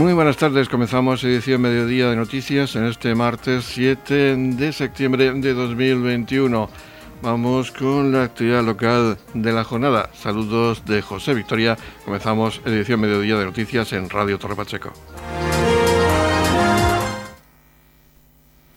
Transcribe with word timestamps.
Muy 0.00 0.14
buenas 0.14 0.38
tardes, 0.38 0.70
comenzamos 0.70 1.22
edición 1.24 1.60
Mediodía 1.60 2.08
de 2.08 2.16
Noticias 2.16 2.74
en 2.74 2.86
este 2.86 3.14
martes 3.14 3.66
7 3.66 4.34
de 4.34 4.72
septiembre 4.72 5.30
de 5.34 5.52
2021. 5.52 6.70
Vamos 7.20 7.70
con 7.70 8.10
la 8.10 8.22
actividad 8.22 8.64
local 8.64 9.18
de 9.34 9.52
la 9.52 9.62
jornada. 9.62 10.08
Saludos 10.14 10.86
de 10.86 11.02
José 11.02 11.34
Victoria. 11.34 11.76
Comenzamos 12.06 12.62
edición 12.64 12.98
Mediodía 12.98 13.36
de 13.36 13.44
Noticias 13.44 13.92
en 13.92 14.08
Radio 14.08 14.38
Torre 14.38 14.56
Pacheco. 14.56 14.90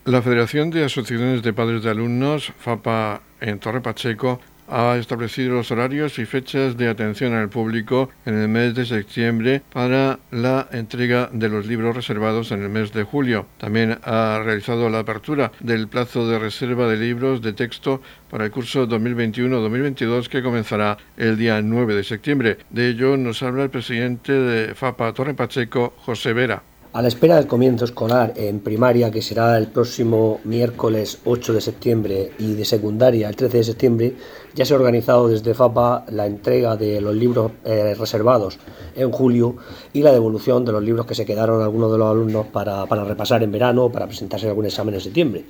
La 0.04 0.22
Federación 0.22 0.72
de 0.72 0.84
Asociaciones 0.84 1.42
de 1.42 1.54
Padres 1.54 1.84
de 1.84 1.92
Alumnos, 1.92 2.52
FAPA 2.60 3.22
en 3.40 3.60
Torre 3.60 3.80
Pacheco, 3.80 4.42
ha 4.68 4.98
establecido 4.98 5.56
los 5.56 5.72
horarios 5.72 6.20
y 6.20 6.26
fechas 6.26 6.78
de 6.78 6.90
atención 6.90 7.34
al 7.34 7.50
público 7.50 8.10
en 8.26 8.36
el 8.36 8.48
mes 8.48 8.76
de 8.76 8.86
septiembre 8.86 9.62
para 9.72 10.20
la 10.32 10.68
entrega 10.72 11.30
de 11.32 11.50
los 11.50 11.66
libros 11.66 11.96
reservados 11.96 12.52
en 12.52 12.62
el 12.62 12.70
mes 12.70 12.94
de 12.94 13.04
julio. 13.04 13.46
También 13.58 14.00
ha 14.04 14.42
realizado 14.44 14.90
la 14.90 15.00
apertura 15.00 15.52
del 15.60 15.88
plazo 15.88 16.28
de 16.28 16.40
reserva 16.40 16.88
de 16.88 16.98
libros 16.98 17.42
de 17.42 17.54
texto 17.54 18.02
para 18.30 18.46
el 18.46 18.52
curso 18.52 18.88
2021-2022 18.88 20.28
que 20.28 20.44
comenzará 20.44 20.98
el 21.18 21.38
día 21.38 21.62
9 21.62 21.96
de 21.96 22.04
septiembre. 22.04 22.58
De 22.70 22.90
ello 22.90 23.18
nos 23.18 23.44
habla 23.44 23.64
el 23.64 23.70
presidente 23.70 24.34
de 24.34 24.76
FAPA 24.76 25.14
Torre 25.14 25.34
Pacheco, 25.34 25.94
José 25.98 26.34
Vera. 26.34 26.64
A 26.94 27.02
la 27.02 27.08
espera 27.08 27.38
del 27.38 27.48
comienzo 27.48 27.86
escolar 27.86 28.34
en 28.36 28.60
primaria, 28.60 29.10
que 29.10 29.24
será 29.24 29.58
el 29.58 29.66
próximo 29.66 30.40
miércoles 30.44 31.18
8 31.26 31.54
de 31.54 31.62
septiembre, 31.62 32.32
y 32.38 32.54
de 32.54 32.66
secundaria 32.66 33.30
el 33.30 33.36
13 33.36 33.58
de 33.58 33.64
septiembre, 33.64 34.14
ya 34.56 34.66
se 34.66 34.74
ha 34.74 34.78
organizado 34.78 35.28
desde 35.28 35.54
FAPA 35.54 36.06
la 36.10 36.26
entrega 36.26 36.76
de 36.76 37.02
los 37.02 37.16
libros 37.16 37.52
eh, 37.66 37.96
reservados 37.96 38.60
en 38.96 39.12
julio 39.12 39.56
y 39.94 40.02
la 40.02 40.12
devolución 40.12 40.66
de 40.66 40.72
los 40.72 40.84
libros 40.84 41.06
que 41.06 41.16
se 41.16 41.26
quedaron 41.26 41.62
algunos 41.62 41.92
de 41.92 41.98
los 41.98 42.10
alumnos 42.10 42.48
para, 42.48 42.86
para 42.86 43.04
repasar 43.04 43.44
en 43.44 43.52
verano 43.52 43.86
o 43.86 43.92
para 43.92 44.08
presentarse 44.08 44.46
en 44.46 44.52
algún 44.52 44.66
examen 44.66 44.94
en 44.96 45.02
septiembre. 45.02 45.46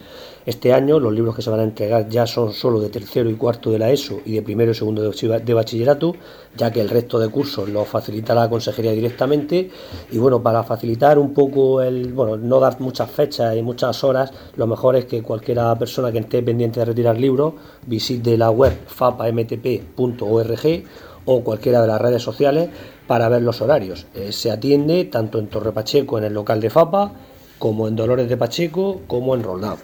Este 0.46 0.74
año 0.74 1.00
los 1.00 1.14
libros 1.14 1.36
que 1.36 1.42
se 1.42 1.50
van 1.50 1.62
a 1.62 1.64
entregar 1.64 2.10
ya 2.10 2.28
son 2.28 2.52
solo 2.54 2.80
de 2.80 2.90
tercero 2.90 3.30
y 3.30 3.36
cuarto 3.36 3.72
de 3.72 3.80
la 3.80 3.92
ESO 3.92 4.20
y 4.26 4.34
de 4.34 4.42
primero 4.42 4.72
y 4.72 4.76
segundo 4.76 5.02
de 5.02 5.54
bachillerato, 5.54 6.16
ya 6.56 6.72
que 6.72 6.82
el 6.82 6.90
resto 6.90 7.18
de 7.20 7.30
cursos 7.30 7.70
los 7.70 7.88
facilita 7.88 8.36
la 8.36 8.50
consejería 8.50 8.92
directamente. 8.92 9.70
Y 10.12 10.18
bueno, 10.18 10.44
para 10.44 10.64
facilitar 10.64 11.18
un 11.18 11.34
poco 11.34 11.82
el, 11.82 12.14
bueno, 12.14 12.38
no 12.38 12.60
dar 12.60 12.80
muchas 12.82 13.10
fechas 13.10 13.56
y 13.56 13.62
muchas 13.62 14.04
horas, 14.04 14.32
lo 14.58 14.68
mejor 14.68 14.96
es 14.96 15.06
que 15.06 15.22
cualquiera 15.24 15.74
persona 15.76 16.12
que 16.12 16.20
esté 16.20 16.44
pendiente 16.44 16.80
de 16.80 16.86
retirar 16.88 17.18
libros 17.18 17.54
visite 17.86 18.38
la 18.38 18.52
web 18.52 18.74
fapamtp.org 18.94 20.84
o 21.26 21.44
cualquiera 21.44 21.82
de 21.82 21.88
las 21.88 22.02
redes 22.02 22.22
sociales 22.22 22.70
para 23.08 23.30
ver 23.30 23.42
los 23.42 23.62
horarios. 23.62 24.08
Eh, 24.14 24.32
se 24.32 24.52
atiende 24.52 25.06
tanto 25.06 25.40
en 25.40 25.48
Torre 25.48 25.72
Pacheco, 25.72 26.18
en 26.18 26.26
el 26.26 26.34
local 26.34 26.60
de 26.62 26.70
FAPA, 26.70 27.12
como 27.60 27.88
en 27.88 27.96
Dolores 27.96 28.28
de 28.28 28.38
Pacheco, 28.38 29.02
como 29.08 29.36
en 29.36 29.44
Roldán. 29.44 29.78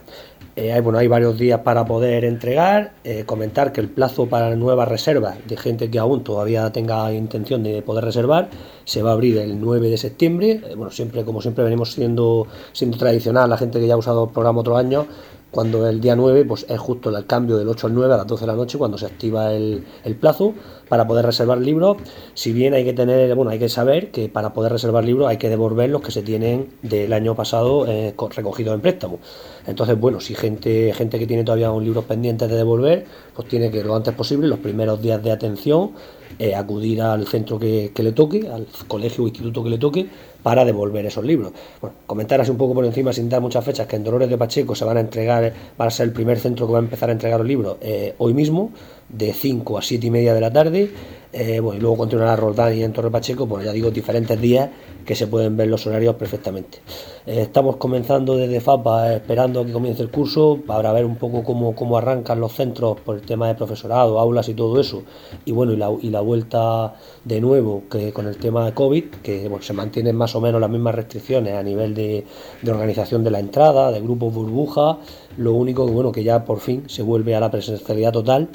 Eh, 0.55 0.73
hay, 0.73 0.81
bueno, 0.81 0.99
hay 0.99 1.07
varios 1.07 1.37
días 1.37 1.61
para 1.61 1.85
poder 1.85 2.25
entregar. 2.25 2.91
Eh, 3.05 3.23
comentar 3.25 3.71
que 3.71 3.79
el 3.79 3.87
plazo 3.87 4.25
para 4.25 4.53
nuevas 4.57 4.89
reservas 4.89 5.37
de 5.47 5.55
gente 5.55 5.89
que 5.89 5.99
aún 5.99 6.23
todavía 6.23 6.69
tenga 6.71 7.13
intención 7.13 7.63
de 7.63 7.81
poder 7.81 8.03
reservar 8.03 8.49
se 8.83 9.01
va 9.01 9.11
a 9.11 9.13
abrir 9.13 9.37
el 9.37 9.61
9 9.61 9.89
de 9.89 9.97
septiembre. 9.97 10.61
bueno, 10.75 10.91
siempre, 10.91 11.23
como 11.23 11.41
siempre, 11.41 11.63
venimos 11.63 11.93
siendo, 11.93 12.47
siendo 12.73 12.97
tradicional, 12.97 13.49
la 13.49 13.57
gente 13.57 13.79
que 13.79 13.87
ya 13.87 13.93
ha 13.93 13.97
usado 13.97 14.25
el 14.25 14.31
programa 14.31 14.59
otro 14.59 14.75
año, 14.75 15.05
cuando 15.51 15.87
el 15.87 15.99
día 15.99 16.15
9 16.15 16.45
pues 16.45 16.65
es 16.69 16.79
justo 16.79 17.15
el 17.15 17.25
cambio 17.25 17.57
del 17.57 17.67
8 17.67 17.87
al 17.87 17.93
9 17.93 18.13
a 18.13 18.17
las 18.17 18.27
12 18.27 18.41
de 18.41 18.47
la 18.47 18.55
noche 18.55 18.77
cuando 18.77 18.97
se 18.97 19.05
activa 19.05 19.51
el, 19.53 19.83
plazo 20.19 20.53
para 20.89 21.07
poder 21.07 21.25
reservar 21.25 21.59
libros 21.59 21.97
si 22.33 22.51
bien 22.51 22.73
hay 22.73 22.83
que 22.83 22.93
tener 22.93 23.33
bueno 23.35 23.51
hay 23.51 23.59
que 23.59 23.69
saber 23.69 24.11
que 24.11 24.27
para 24.27 24.53
poder 24.53 24.71
reservar 24.73 25.05
libros 25.05 25.29
hay 25.29 25.37
que 25.37 25.49
devolver 25.49 25.89
los 25.89 26.01
que 26.01 26.11
se 26.11 26.21
tienen 26.21 26.69
del 26.81 27.13
año 27.13 27.35
pasado 27.35 27.85
eh, 27.87 28.13
recogidos 28.35 28.73
en 28.73 28.81
préstamo 28.81 29.19
entonces 29.67 29.99
bueno 29.99 30.19
si 30.19 30.35
gente 30.35 30.91
gente 30.93 31.19
que 31.19 31.27
tiene 31.27 31.43
todavía 31.43 31.71
un 31.71 31.83
libros 31.83 32.05
pendientes 32.05 32.49
de 32.49 32.55
devolver 32.55 33.05
pues 33.35 33.47
tiene 33.47 33.71
que 33.71 33.83
lo 33.83 33.95
antes 33.95 34.13
posible 34.13 34.47
los 34.47 34.59
primeros 34.59 35.01
días 35.01 35.23
de 35.23 35.31
atención 35.31 35.91
eh, 36.37 36.55
acudir 36.55 37.01
al 37.01 37.27
centro 37.27 37.59
que, 37.59 37.91
le 37.95 38.11
toque 38.11 38.47
al 38.47 38.67
colegio 38.87 39.23
o 39.23 39.27
instituto 39.27 39.63
que 39.63 39.69
le 39.71 39.77
toque 39.77 40.07
para 40.43 40.63
devolver 40.63 41.05
esos 41.05 41.25
libros. 41.25 41.51
Bueno, 41.81 41.97
comentar 42.05 42.39
así 42.39 42.51
un 42.51 42.57
poco 42.57 42.73
por 42.73 42.85
encima, 42.85 43.11
sin 43.11 43.27
dar 43.27 43.41
muchas 43.41 43.65
fechas, 43.65 43.87
que 43.87 43.95
en 43.95 44.03
Dolores 44.03 44.29
de 44.29 44.37
Pacheco 44.37 44.75
se 44.75 44.85
van 44.85 44.97
a 44.97 44.99
entregar, 45.01 45.51
va 45.79 45.85
a 45.85 45.91
ser 45.91 46.07
el 46.07 46.13
primer 46.13 46.39
centro 46.39 46.67
que 46.67 46.73
va 46.73 46.79
a 46.79 46.81
empezar 46.81 47.09
a 47.09 47.11
entregar 47.11 47.39
los 47.39 47.47
libros 47.47 47.77
eh, 47.81 48.13
hoy 48.19 48.33
mismo, 48.33 48.71
de 49.09 49.33
5 49.33 49.77
a 49.77 49.81
7 49.81 50.07
y 50.07 50.11
media 50.11 50.33
de 50.33 50.41
la 50.41 50.51
tarde. 50.51 50.91
Eh, 51.31 51.59
bueno, 51.59 51.77
y 51.77 51.81
luego 51.81 51.97
continuará 51.97 52.35
Roldán 52.35 52.75
y 52.75 52.83
en 52.83 52.91
Torre 52.91 53.11
Pacheco, 53.11 53.47
pues 53.47 53.63
ya 53.63 53.71
digo, 53.71 53.91
diferentes 53.91 54.41
días 54.41 54.69
que 55.05 55.13
se 55.13 55.27
pueden 55.27 55.55
ver 55.57 55.67
los 55.67 55.85
horarios 55.85 56.15
perfectamente. 56.15 56.79
Eh, 57.27 57.41
estamos 57.41 57.75
comenzando 57.77 58.35
desde 58.35 58.59
FAPA, 58.59 59.13
esperando 59.13 59.63
que 59.63 59.71
comience 59.71 60.01
el 60.01 60.09
curso, 60.09 60.59
para 60.65 60.91
ver 60.91 61.05
un 61.05 61.17
poco 61.17 61.43
cómo, 61.43 61.75
cómo 61.75 61.99
arrancan 61.99 62.39
los 62.39 62.53
centros 62.53 62.99
por 63.01 63.15
el 63.15 63.21
tema 63.21 63.47
de 63.47 63.53
profesorado, 63.53 64.19
aulas 64.19 64.49
y 64.49 64.55
todo 64.55 64.79
eso. 64.79 65.03
Y 65.45 65.51
bueno, 65.51 65.73
y 65.73 65.77
la, 65.77 65.91
y 66.01 66.09
la 66.09 66.21
vuelta 66.21 66.95
de 67.23 67.41
nuevo 67.41 67.83
que 67.91 68.11
con 68.11 68.27
el 68.27 68.37
tema 68.37 68.65
de 68.65 68.73
COVID, 68.73 69.05
que 69.21 69.47
bueno, 69.49 69.63
se 69.63 69.73
mantienen 69.73 70.15
más 70.15 70.35
o 70.35 70.41
menos 70.41 70.59
las 70.59 70.69
mismas 70.69 70.95
restricciones 70.95 71.53
a 71.53 71.61
nivel 71.61 71.93
de, 71.93 72.25
de 72.63 72.71
organización 72.71 73.23
de 73.23 73.29
la 73.29 73.39
entrada, 73.39 73.91
de 73.91 74.01
grupos 74.01 74.33
burbuja, 74.33 74.97
lo 75.37 75.53
único 75.53 75.85
que 75.85 75.91
bueno, 75.91 76.11
que 76.11 76.23
ya 76.23 76.43
por 76.43 76.59
fin 76.59 76.89
se 76.89 77.03
vuelve 77.03 77.35
a 77.35 77.39
la 77.39 77.51
presencialidad 77.51 78.11
total 78.11 78.49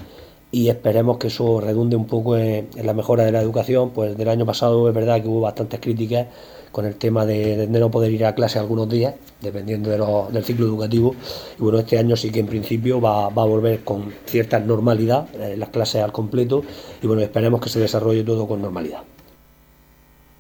y 0.55 0.69
esperemos 0.69 1.19
que 1.19 1.27
eso 1.27 1.61
redunde 1.61 1.97
un 1.97 2.07
poco 2.07 2.37
en, 2.37 2.69
la 2.81 2.95
mejora 2.95 3.25
de 3.25 3.33
la 3.33 3.41
educación. 3.41 3.91
Pues 3.91 4.17
del 4.17 4.29
año 4.29 4.47
pasado 4.47 4.89
es 4.89 4.95
verdad 4.95 5.21
que 5.21 5.27
hubo 5.27 5.41
bastantes 5.41 5.81
críticas 5.81 6.29
con 6.71 6.87
el 6.87 6.95
tema 6.95 7.27
de, 7.27 7.67
no 7.69 7.91
poder 7.91 8.13
ir 8.13 8.25
a 8.25 8.37
clase 8.37 8.61
algunos 8.61 8.89
días, 8.89 9.15
dependiendo 9.41 9.91
del 9.91 10.45
ciclo 10.45 10.67
educativo. 10.67 11.17
Y 11.59 11.63
bueno, 11.63 11.81
este 11.81 11.99
año 11.99 12.15
sí 12.15 12.31
que 12.31 12.39
en 12.39 12.47
principio 12.47 13.01
va, 13.01 13.27
a 13.27 13.29
volver 13.31 13.83
con 13.83 14.15
cierta 14.27 14.61
normalidad, 14.61 15.27
eh, 15.35 15.57
las 15.57 15.71
clases 15.71 16.03
al 16.03 16.13
completo, 16.13 16.63
y 17.03 17.07
bueno, 17.09 17.23
esperemos 17.23 17.61
que 17.61 17.69
se 17.69 17.81
desarrolle 17.81 18.23
todo 18.23 18.47
con 18.47 18.63
normalidad. 18.63 19.03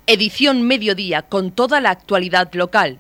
Edición 0.06 0.62
Mediodía 0.62 1.22
con 1.22 1.50
toda 1.50 1.80
la 1.80 1.90
actualidad 1.90 2.52
local. 2.52 2.98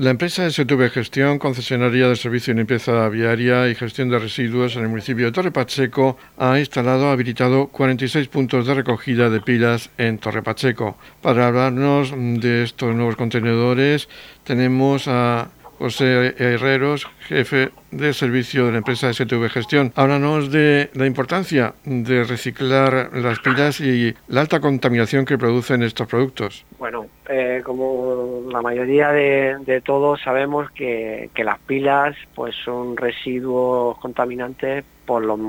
La 0.00 0.08
empresa 0.08 0.50
STV 0.50 0.88
Gestión, 0.88 1.38
concesionaria 1.38 2.08
de 2.08 2.16
servicio 2.16 2.54
de 2.54 2.60
limpieza 2.60 3.06
viaria 3.10 3.68
y 3.68 3.74
gestión 3.74 4.08
de 4.08 4.18
residuos 4.18 4.74
en 4.76 4.84
el 4.84 4.88
municipio 4.88 5.26
de 5.26 5.32
Torre 5.32 5.52
Pacheco, 5.52 6.16
ha 6.38 6.58
instalado, 6.58 7.10
habilitado 7.10 7.66
46 7.66 8.28
puntos 8.28 8.66
de 8.66 8.72
recogida 8.72 9.28
de 9.28 9.42
pilas 9.42 9.90
en 9.98 10.16
Torre 10.16 10.42
Pacheco. 10.42 10.96
Para 11.20 11.48
hablarnos 11.48 12.14
de 12.16 12.62
estos 12.62 12.94
nuevos 12.94 13.16
contenedores, 13.16 14.08
tenemos 14.42 15.06
a 15.06 15.50
José 15.80 16.34
Herreros, 16.36 17.08
jefe 17.20 17.70
de 17.90 18.12
servicio 18.12 18.66
de 18.66 18.72
la 18.72 18.78
empresa 18.78 19.10
STV 19.14 19.48
Gestión. 19.48 19.94
Háblanos 19.96 20.52
de 20.52 20.90
la 20.92 21.06
importancia 21.06 21.72
de 21.86 22.22
reciclar 22.24 23.08
las 23.14 23.38
pilas 23.38 23.80
y 23.80 24.14
la 24.28 24.42
alta 24.42 24.60
contaminación 24.60 25.24
que 25.24 25.38
producen 25.38 25.82
estos 25.82 26.06
productos. 26.06 26.66
Bueno, 26.78 27.06
eh, 27.30 27.62
como 27.64 28.42
la 28.52 28.60
mayoría 28.60 29.08
de, 29.08 29.80
todos 29.82 30.20
sabemos 30.20 30.70
que, 30.72 31.30
las 31.34 31.58
pilas 31.60 32.14
pues 32.34 32.54
son 32.62 32.98
residuos 32.98 33.96
contaminantes 34.00 34.84
por 35.06 35.24
los 35.24 35.40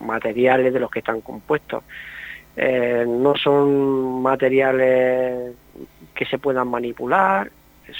materiales 0.00 0.72
de 0.72 0.80
los 0.80 0.90
que 0.90 1.00
están 1.00 1.20
compuestos. 1.20 1.84
Eh, 2.56 3.04
no 3.06 3.36
son 3.36 4.22
materiales 4.22 5.52
que 6.14 6.24
se 6.24 6.38
puedan 6.38 6.68
manipular, 6.68 7.50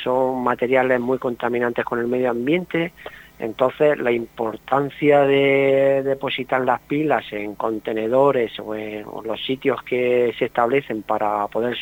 son 0.03 0.43
materiales 0.43 1.01
muy 1.01 1.19
contaminantes 1.19 1.85
con 1.85 1.99
el 1.99 2.07
medio 2.07 2.31
ambiente, 2.31 2.93
entonces 3.39 3.99
la 3.99 4.13
importancia 4.13 5.23
de 5.23 6.03
depositar 6.05 6.65
las 6.65 6.81
pilas 6.81 7.25
en 7.33 7.55
contenedores 7.57 8.59
o 8.61 8.75
en 8.75 9.05
los 9.25 9.45
sitios 9.45 9.83
que 9.83 10.33
se 10.39 10.47
establecen 10.47 11.03
para 11.03 11.47
poder 11.49 11.77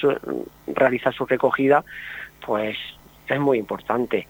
realizar 0.67 1.13
su 1.13 1.27
recogida, 1.27 1.85
pues 2.45 2.77
es 3.29 3.41
muy 3.41 3.59
importante. 3.59 4.27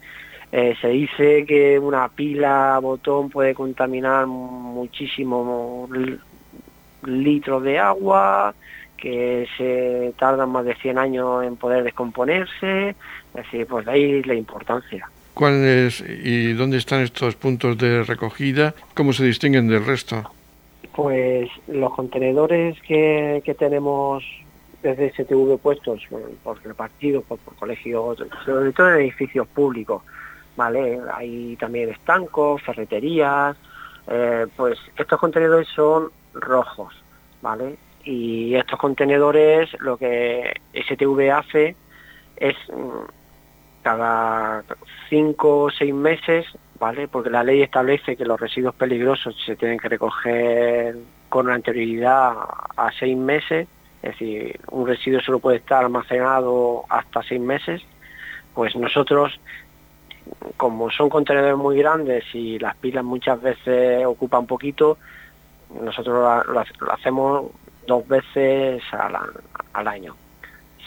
Eh, 0.50 0.74
se 0.80 0.88
dice 0.88 1.46
que 1.46 1.78
una 1.78 2.08
pila 2.08 2.78
botón 2.82 3.30
puede 3.30 3.54
contaminar 3.54 4.26
muchísimos 4.26 5.88
litros 7.04 7.62
de 7.62 7.78
agua, 7.78 8.54
que 9.02 9.48
se 9.58 10.14
tardan 10.16 10.50
más 10.50 10.64
de 10.64 10.76
100 10.76 10.96
años 10.96 11.42
en 11.42 11.56
poder 11.56 11.82
descomponerse, 11.82 12.90
es 12.90 13.34
decir, 13.34 13.66
pues 13.66 13.84
de 13.84 13.90
ahí 13.90 14.22
la 14.22 14.34
importancia. 14.34 15.10
¿Cuáles 15.34 16.00
y 16.00 16.52
dónde 16.52 16.76
están 16.76 17.00
estos 17.00 17.34
puntos 17.34 17.76
de 17.78 18.04
recogida? 18.04 18.74
¿Cómo 18.94 19.12
se 19.12 19.24
distinguen 19.24 19.66
del 19.66 19.84
resto? 19.84 20.22
Pues 20.94 21.50
los 21.66 21.92
contenedores 21.94 22.80
que, 22.82 23.42
tenemos 23.58 24.22
desde 24.84 25.10
STV 25.10 25.58
puestos 25.58 26.00
por 26.44 26.62
repartidos 26.64 27.24
por, 27.24 27.40
por 27.40 27.56
colegios, 27.56 28.22
sobre 28.44 28.72
todo 28.72 28.94
en 28.94 29.00
edificios 29.00 29.48
públicos, 29.48 30.02
¿vale? 30.56 31.00
Hay 31.12 31.56
también 31.56 31.90
estancos, 31.90 32.62
ferreterías, 32.62 33.56
eh, 34.06 34.46
pues 34.56 34.78
estos 34.96 35.18
contenedores 35.18 35.66
son 35.74 36.10
rojos, 36.34 36.94
¿vale? 37.40 37.76
Y 38.04 38.54
estos 38.56 38.78
contenedores, 38.78 39.70
lo 39.80 39.96
que 39.96 40.60
STV 40.74 41.30
hace 41.30 41.76
es 42.36 42.56
mm, 42.68 43.04
cada 43.82 44.64
cinco 45.08 45.64
o 45.64 45.70
seis 45.70 45.94
meses, 45.94 46.46
¿vale? 46.78 47.06
Porque 47.08 47.30
la 47.30 47.44
ley 47.44 47.62
establece 47.62 48.16
que 48.16 48.24
los 48.24 48.40
residuos 48.40 48.74
peligrosos 48.74 49.36
se 49.44 49.56
tienen 49.56 49.78
que 49.78 49.88
recoger 49.88 50.96
con 51.28 51.50
anterioridad 51.50 52.34
a 52.76 52.90
seis 52.98 53.16
meses, 53.16 53.68
es 54.02 54.10
decir, 54.10 54.60
un 54.70 54.86
residuo 54.86 55.20
solo 55.20 55.38
puede 55.38 55.58
estar 55.58 55.84
almacenado 55.84 56.84
hasta 56.88 57.22
seis 57.22 57.40
meses, 57.40 57.82
pues 58.54 58.74
nosotros, 58.76 59.40
como 60.56 60.90
son 60.90 61.08
contenedores 61.08 61.56
muy 61.56 61.78
grandes 61.78 62.24
y 62.34 62.58
las 62.58 62.76
pilas 62.76 63.04
muchas 63.04 63.40
veces 63.40 64.04
ocupan 64.04 64.46
poquito, 64.46 64.98
nosotros 65.80 66.46
lo, 66.46 66.92
hacemos 66.92 67.50
dos 67.86 68.06
veces 68.06 68.82
al 68.92 69.88
año. 69.88 70.14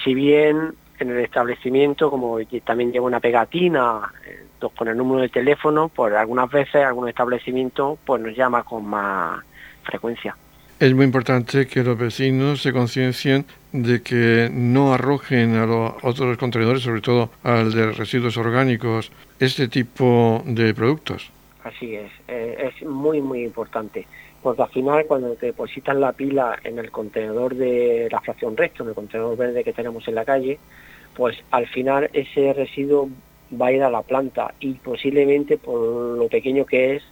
Si 0.03 0.13
bien 0.13 0.73
en 0.99 1.09
el 1.09 1.19
establecimiento, 1.19 2.09
como 2.09 2.37
también 2.63 2.91
lleva 2.91 3.05
una 3.05 3.19
pegatina 3.19 4.01
eh, 4.25 4.45
con 4.75 4.87
el 4.87 4.97
número 4.97 5.21
de 5.21 5.29
teléfono, 5.29 5.89
pues 5.89 6.13
algunas 6.13 6.49
veces 6.49 6.83
algún 6.83 7.09
establecimiento 7.09 7.97
pues 8.05 8.21
nos 8.21 8.35
llama 8.35 8.63
con 8.63 8.85
más 8.85 9.43
frecuencia. 9.83 10.35
Es 10.79 10.93
muy 10.93 11.05
importante 11.05 11.67
que 11.67 11.83
los 11.83 11.97
vecinos 11.97 12.61
se 12.61 12.73
conciencien 12.73 13.45
de 13.71 14.01
que 14.01 14.49
no 14.51 14.93
arrojen 14.93 15.55
a 15.55 15.65
los 15.65 15.93
otros 16.03 16.37
contenedores, 16.37 16.83
sobre 16.83 17.01
todo 17.01 17.29
al 17.43 17.71
de 17.71 17.91
residuos 17.91 18.35
orgánicos, 18.37 19.11
este 19.39 19.67
tipo 19.69 20.43
de 20.45 20.73
productos. 20.73 21.31
Así 21.63 21.95
es, 21.95 22.11
eh, 22.27 22.71
es 22.73 22.85
muy, 22.85 23.21
muy 23.21 23.43
importante 23.43 24.05
porque 24.45 24.61
al 24.61 24.69
final 24.69 25.05
cuando 25.07 25.33
te 25.33 25.47
depositan 25.47 25.99
la 25.99 26.11
pila 26.11 26.59
en 26.63 26.77
el 26.77 26.91
contenedor 26.91 27.55
de 27.55 28.07
la 28.11 28.21
fracción 28.21 28.55
recto, 28.55 28.83
en 28.83 28.89
el 28.89 28.95
contenedor 28.95 29.35
verde 29.35 29.63
que 29.63 29.73
tenemos 29.73 30.07
en 30.07 30.13
la 30.13 30.23
calle, 30.23 30.59
pues 31.15 31.35
al 31.49 31.65
final 31.65 32.11
ese 32.13 32.53
residuo 32.53 33.09
va 33.59 33.67
a 33.69 33.71
ir 33.71 33.81
a 33.81 33.89
la 33.89 34.03
planta 34.03 34.53
y 34.59 34.73
posiblemente 34.73 35.57
por 35.57 35.79
lo 36.19 36.27
pequeño 36.27 36.63
que 36.63 36.97
es, 36.97 37.03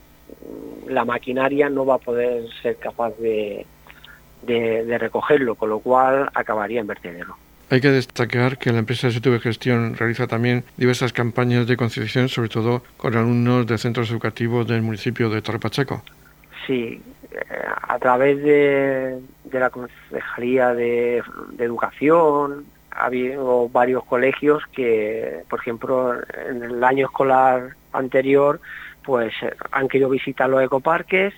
la 0.88 1.06
maquinaria 1.06 1.70
no 1.70 1.88
va 1.88 1.96
a 1.96 1.98
poder 1.98 2.44
ser 2.62 2.76
capaz 2.76 3.18
de, 3.18 3.66
de, 4.44 4.98
recogerlo, 5.00 5.56
con 5.56 5.72
lo 5.72 5.80
cual 5.80 6.30
acabaría 6.36 6.82
en 6.82 6.86
vertedero. 6.86 7.36
Hay 7.72 7.82
que 7.82 7.90
destacar 7.90 8.60
que 8.60 8.72
la 8.72 8.78
empresa 8.78 9.10
STV 9.10 9.40
Gestión 9.40 9.96
realiza 9.98 10.28
también 10.28 10.66
diversas 10.78 11.14
campañas 11.14 11.66
de 11.66 11.78
concienciación, 11.78 12.30
sobre 12.30 12.50
todo 12.50 12.84
con 12.96 13.18
alumnos 13.18 13.66
de 13.66 13.80
centros 13.80 14.12
educativos 14.12 14.68
del 14.68 14.84
municipio 14.84 15.32
de 15.32 15.42
Torre 15.42 15.58
Pacheco. 15.58 16.04
Sí, 16.66 17.02
a 17.88 18.00
través 18.00 18.42
de, 18.42 19.20
la 19.52 19.70
Concejalía 19.70 20.74
de, 20.74 21.24
Educación 21.58 22.66
ha 22.92 23.06
habido 23.06 23.70
varios 23.70 24.04
colegios 24.06 24.64
que, 24.72 25.44
por 25.50 25.60
ejemplo, 25.60 26.14
en 26.48 26.64
el 26.64 26.84
año 26.84 27.08
escolar 27.08 27.76
anterior, 27.92 28.62
pues 29.04 29.34
han 29.72 29.88
querido 29.88 30.10
visitar 30.10 30.50
los 30.50 30.64
ecoparques 30.64 31.34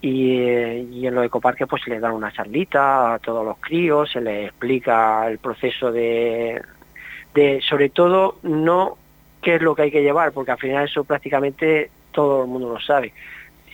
y, 0.00 1.06
en 1.06 1.14
los 1.14 1.24
ecoparques 1.24 1.66
pues 1.66 1.82
se 1.82 1.90
les 1.90 2.00
da 2.00 2.12
una 2.12 2.32
charlita 2.32 3.14
a 3.14 3.18
todos 3.18 3.44
los 3.44 3.58
críos, 3.58 4.10
se 4.10 4.20
les 4.20 4.48
explica 4.48 5.26
el 5.28 5.38
proceso 5.38 5.90
de, 5.90 6.60
sobre 7.66 7.88
todo, 7.88 8.36
no 8.42 8.98
qué 9.40 9.56
es 9.56 9.62
lo 9.62 9.74
que 9.74 9.82
hay 9.82 9.90
que 9.90 10.02
llevar, 10.02 10.32
porque 10.32 10.52
al 10.52 10.58
final 10.58 10.84
eso 10.84 11.04
prácticamente 11.04 11.90
todo 12.12 12.42
el 12.42 12.48
mundo 12.48 12.70
lo 12.70 12.80
sabe, 12.80 13.12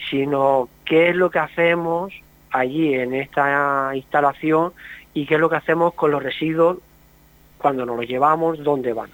sino 0.08 0.68
qué 0.84 1.10
es 1.10 1.16
lo 1.16 1.30
que 1.30 1.38
hacemos 1.38 2.12
allí 2.50 2.94
en 2.94 3.14
esta 3.14 3.90
instalación 3.94 4.72
y 5.14 5.26
qué 5.26 5.34
es 5.34 5.40
lo 5.40 5.50
que 5.50 5.56
hacemos 5.56 5.94
con 5.94 6.10
los 6.10 6.22
residuos 6.22 6.78
cuando 7.58 7.84
nos 7.84 7.96
los 7.96 8.06
llevamos, 8.06 8.62
dónde 8.62 8.92
van 8.92 9.10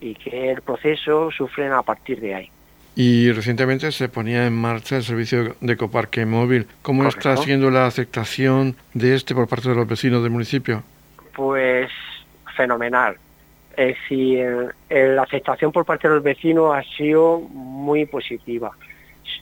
y 0.00 0.14
qué 0.14 0.52
el 0.52 0.62
proceso 0.62 1.30
sufren 1.30 1.72
a 1.72 1.82
partir 1.82 2.20
de 2.20 2.34
ahí. 2.34 2.50
Y 2.94 3.30
recientemente 3.30 3.92
se 3.92 4.08
ponía 4.08 4.46
en 4.46 4.54
marcha 4.54 4.96
el 4.96 5.04
servicio 5.04 5.54
de 5.60 5.72
ecoparque 5.72 6.26
móvil. 6.26 6.66
¿Cómo 6.82 7.06
está 7.06 7.36
siendo 7.36 7.70
la 7.70 7.86
aceptación 7.86 8.74
de 8.92 9.14
este 9.14 9.34
por 9.34 9.46
parte 9.46 9.68
de 9.68 9.76
los 9.76 9.86
vecinos 9.86 10.22
del 10.22 10.32
municipio? 10.32 10.82
Pues 11.34 11.90
fenomenal. 12.56 13.16
Es 13.76 13.96
decir, 13.96 14.74
la 14.90 15.22
aceptación 15.22 15.70
por 15.70 15.84
parte 15.84 16.08
de 16.08 16.14
los 16.14 16.24
vecinos 16.24 16.74
ha 16.74 16.82
sido 16.96 17.38
muy 17.38 18.04
positiva. 18.06 18.72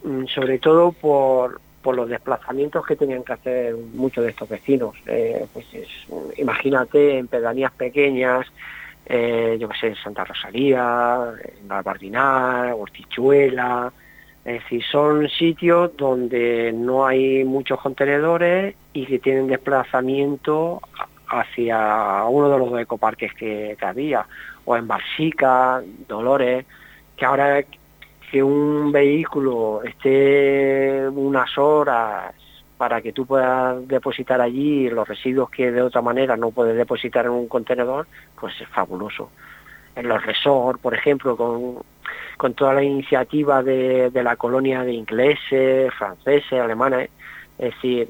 Mm, 0.03 0.27
sobre 0.27 0.59
todo 0.59 0.93
por, 0.93 1.61
los 1.95 2.09
desplazamientos 2.09 2.85
que 2.85 2.97
tenían 2.97 3.23
que 3.23 3.35
hacer 3.35 3.77
muchos 3.95 4.25
de 4.25 4.31
estos 4.31 4.49
vecinos. 4.49 4.97
Eh, 5.07 5.47
pues 5.53 5.67
imagínate 6.37 7.19
en 7.19 7.29
pedanías 7.29 7.71
pequeñas, 7.71 8.45
eh, 9.07 9.57
yo 9.61 9.69
que 9.69 9.79
sé, 9.79 9.95
Santa 10.03 10.25
Rosalía, 10.25 11.33
en 11.61 11.69
Bardinar, 11.69 12.75
Hortichuela, 12.77 13.93
es 14.45 14.63
decir, 14.65 14.83
son 14.91 15.29
sitios 15.29 15.97
donde 15.97 16.73
no 16.73 17.07
hay 17.07 17.45
muchos 17.45 17.81
contenedores 17.81 18.75
y 18.93 19.07
que 19.07 19.21
tienen 19.21 19.47
desplazamiento 19.47 20.81
hacia 21.29 22.25
uno 22.29 22.51
de 22.51 22.59
los 22.59 22.81
ecoparques 22.81 23.33
que, 23.35 23.77
que 23.79 23.85
había, 23.85 24.27
o 24.65 24.77
en 24.77 24.89
Barsica, 24.89 25.83
Dolores, 26.09 26.67
que 27.17 27.25
ahora 27.25 27.63
que 28.31 28.43
un 28.43 28.93
vehículo 28.93 29.83
esté 29.85 31.09
unas 31.09 31.57
horas 31.59 32.35
para 32.77 33.01
que 33.01 33.13
tú 33.13 33.27
puedas 33.27 33.87
depositar 33.89 34.41
allí 34.41 34.89
los 34.91 35.09
residuos 35.09 35.51
que 35.51 35.73
de 35.73 35.83
otra 35.83 36.03
manera 36.03 36.37
no 36.37 36.51
puedes 36.51 36.77
depositar 36.77 37.25
en 37.25 37.33
un 37.33 37.49
contenedor, 37.49 38.07
pues 38.39 38.61
es 38.61 38.69
fabuloso. 38.69 39.31
En 39.95 40.09
los 40.09 40.25
resorts, 40.25 40.81
por 40.81 40.95
ejemplo, 40.95 41.37
con, 41.37 41.79
con 42.37 42.55
toda 42.55 42.75
la 42.75 42.83
iniciativa 42.83 43.63
de, 43.63 44.11
la 44.13 44.37
colonia 44.37 44.83
de 44.83 44.93
ingleses, 44.93 45.93
franceses, 45.95 46.61
alemanes, 46.61 47.11
es 47.59 47.75
decir, 47.75 48.09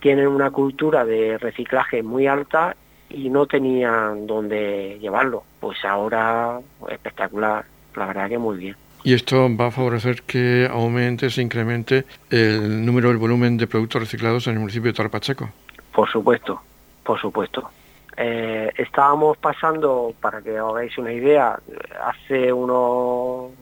tienen 0.00 0.26
una 0.26 0.50
cultura 0.50 1.04
de 1.04 1.38
reciclaje 1.38 2.02
muy 2.02 2.26
alta 2.26 2.74
y 3.08 3.30
no 3.30 3.46
tenían 3.46 4.26
dónde 4.26 4.98
llevarlo. 5.00 5.44
Pues 5.60 5.84
ahora 5.84 6.60
espectacular, 6.88 7.64
la 7.94 8.06
verdad 8.06 8.28
que 8.28 8.38
muy 8.38 8.58
bien. 8.58 8.87
Y 9.04 9.14
esto 9.14 9.48
va 9.56 9.66
a 9.66 9.70
favorecer 9.70 10.22
que 10.22 10.68
aumente, 10.70 11.30
se 11.30 11.42
incremente 11.42 12.04
el 12.30 12.84
número, 12.84 13.10
el 13.10 13.16
volumen 13.16 13.56
de 13.56 13.66
productos 13.66 14.02
reciclados 14.02 14.46
en 14.46 14.54
el 14.54 14.60
municipio 14.60 14.90
de 14.90 14.96
Torre 14.96 15.08
Pacheco. 15.08 15.50
Por 15.92 16.10
supuesto, 16.10 16.60
por 17.04 17.20
supuesto. 17.20 17.70
Eh, 18.16 18.72
estábamos 18.76 19.38
pasando, 19.38 20.12
para 20.20 20.42
que 20.42 20.60
os 20.60 20.74
hagáis 20.74 20.98
una 20.98 21.12
idea, 21.12 21.58
hace 22.04 22.52
unos, 22.52 23.52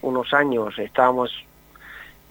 unos 0.00 0.32
años 0.32 0.78
estábamos 0.78 1.30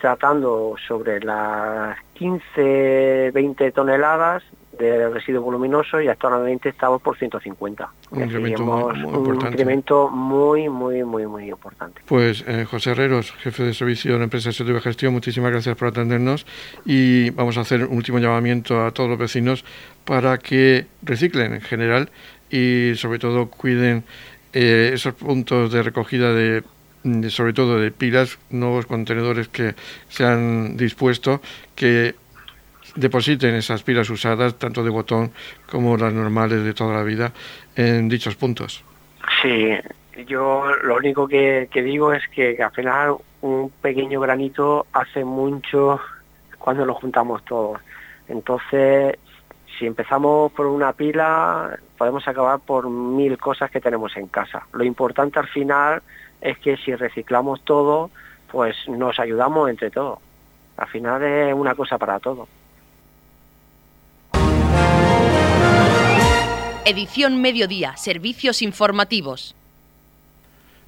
tratando 0.01 0.75
sobre 0.87 1.19
las 1.19 1.97
15, 2.15 3.31
20 3.33 3.71
toneladas 3.71 4.43
de 4.77 5.09
residuo 5.09 5.41
voluminoso 5.41 6.01
y 6.01 6.07
actualmente 6.07 6.69
estamos 6.69 7.01
por 7.01 7.17
150. 7.17 7.89
Un 8.11 8.23
incremento 8.23 10.09
muy, 10.09 10.69
muy, 10.69 11.03
muy, 11.03 11.27
muy, 11.27 11.49
importante. 11.49 12.01
Pues 12.05 12.43
eh, 12.47 12.65
José 12.65 12.91
Herreros, 12.91 13.31
jefe 13.33 13.63
de 13.63 13.73
servicio 13.73 14.13
de 14.13 14.17
la 14.17 14.23
empresa 14.25 14.51
de 14.51 14.81
Gestión, 14.81 15.13
muchísimas 15.13 15.51
gracias 15.51 15.75
por 15.77 15.89
atendernos 15.89 16.45
y 16.85 17.29
vamos 17.31 17.57
a 17.57 17.61
hacer 17.61 17.85
un 17.85 17.97
último 17.97 18.19
llamamiento 18.19 18.85
a 18.85 18.91
todos 18.91 19.09
los 19.09 19.19
vecinos 19.19 19.63
para 20.05 20.37
que 20.37 20.87
reciclen 21.01 21.53
en 21.53 21.61
general 21.61 22.09
y 22.49 22.93
sobre 22.95 23.19
todo 23.19 23.47
cuiden 23.49 24.03
eh, 24.53 24.91
esos 24.93 25.13
puntos 25.13 25.71
de 25.71 25.83
recogida 25.83 26.33
de 26.33 26.63
sobre 27.29 27.53
todo 27.53 27.79
de 27.79 27.91
pilas, 27.91 28.39
nuevos 28.49 28.85
contenedores 28.85 29.49
que 29.49 29.75
se 30.07 30.23
han 30.23 30.77
dispuesto, 30.77 31.41
que 31.75 32.15
depositen 32.95 33.55
esas 33.55 33.83
pilas 33.83 34.09
usadas, 34.09 34.55
tanto 34.55 34.83
de 34.83 34.89
botón 34.89 35.31
como 35.69 35.97
las 35.97 36.13
normales 36.13 36.63
de 36.63 36.73
toda 36.73 36.93
la 36.93 37.03
vida, 37.03 37.31
en 37.75 38.09
dichos 38.09 38.35
puntos. 38.35 38.83
Sí, 39.41 39.69
yo 40.27 40.65
lo 40.83 40.95
único 40.95 41.27
que, 41.27 41.67
digo 41.73 42.13
es 42.13 42.23
que, 42.29 42.61
al 42.61 42.71
final 42.71 43.15
un 43.41 43.69
pequeño 43.81 44.19
granito 44.19 44.85
hace 44.93 45.25
mucho 45.25 45.99
cuando 46.57 46.85
lo 46.85 46.93
juntamos 46.93 47.43
todos. 47.43 47.79
Entonces, 48.27 49.17
si 49.77 49.85
empezamos 49.85 50.51
por 50.51 50.67
una 50.67 50.93
pila, 50.93 51.77
podemos 51.97 52.27
acabar 52.27 52.59
por 52.59 52.89
mil 52.89 53.37
cosas 53.37 53.69
que 53.69 53.81
tenemos 53.81 54.15
en 54.15 54.27
casa. 54.27 54.65
Lo 54.71 54.83
importante 54.83 55.39
al 55.39 55.47
final 55.47 56.01
es 56.39 56.57
que 56.59 56.77
si 56.77 56.95
reciclamos 56.95 57.63
todo, 57.65 58.11
pues 58.51 58.75
nos 58.87 59.19
ayudamos 59.19 59.69
entre 59.69 59.89
todos. 59.89 60.19
Al 60.77 60.87
final 60.87 61.23
es 61.23 61.53
una 61.53 61.75
cosa 61.75 61.97
para 61.97 62.19
todos. 62.19 62.47
Edición 66.85 67.41
Mediodía, 67.41 67.95
Servicios 67.95 68.61
Informativos. 68.61 69.55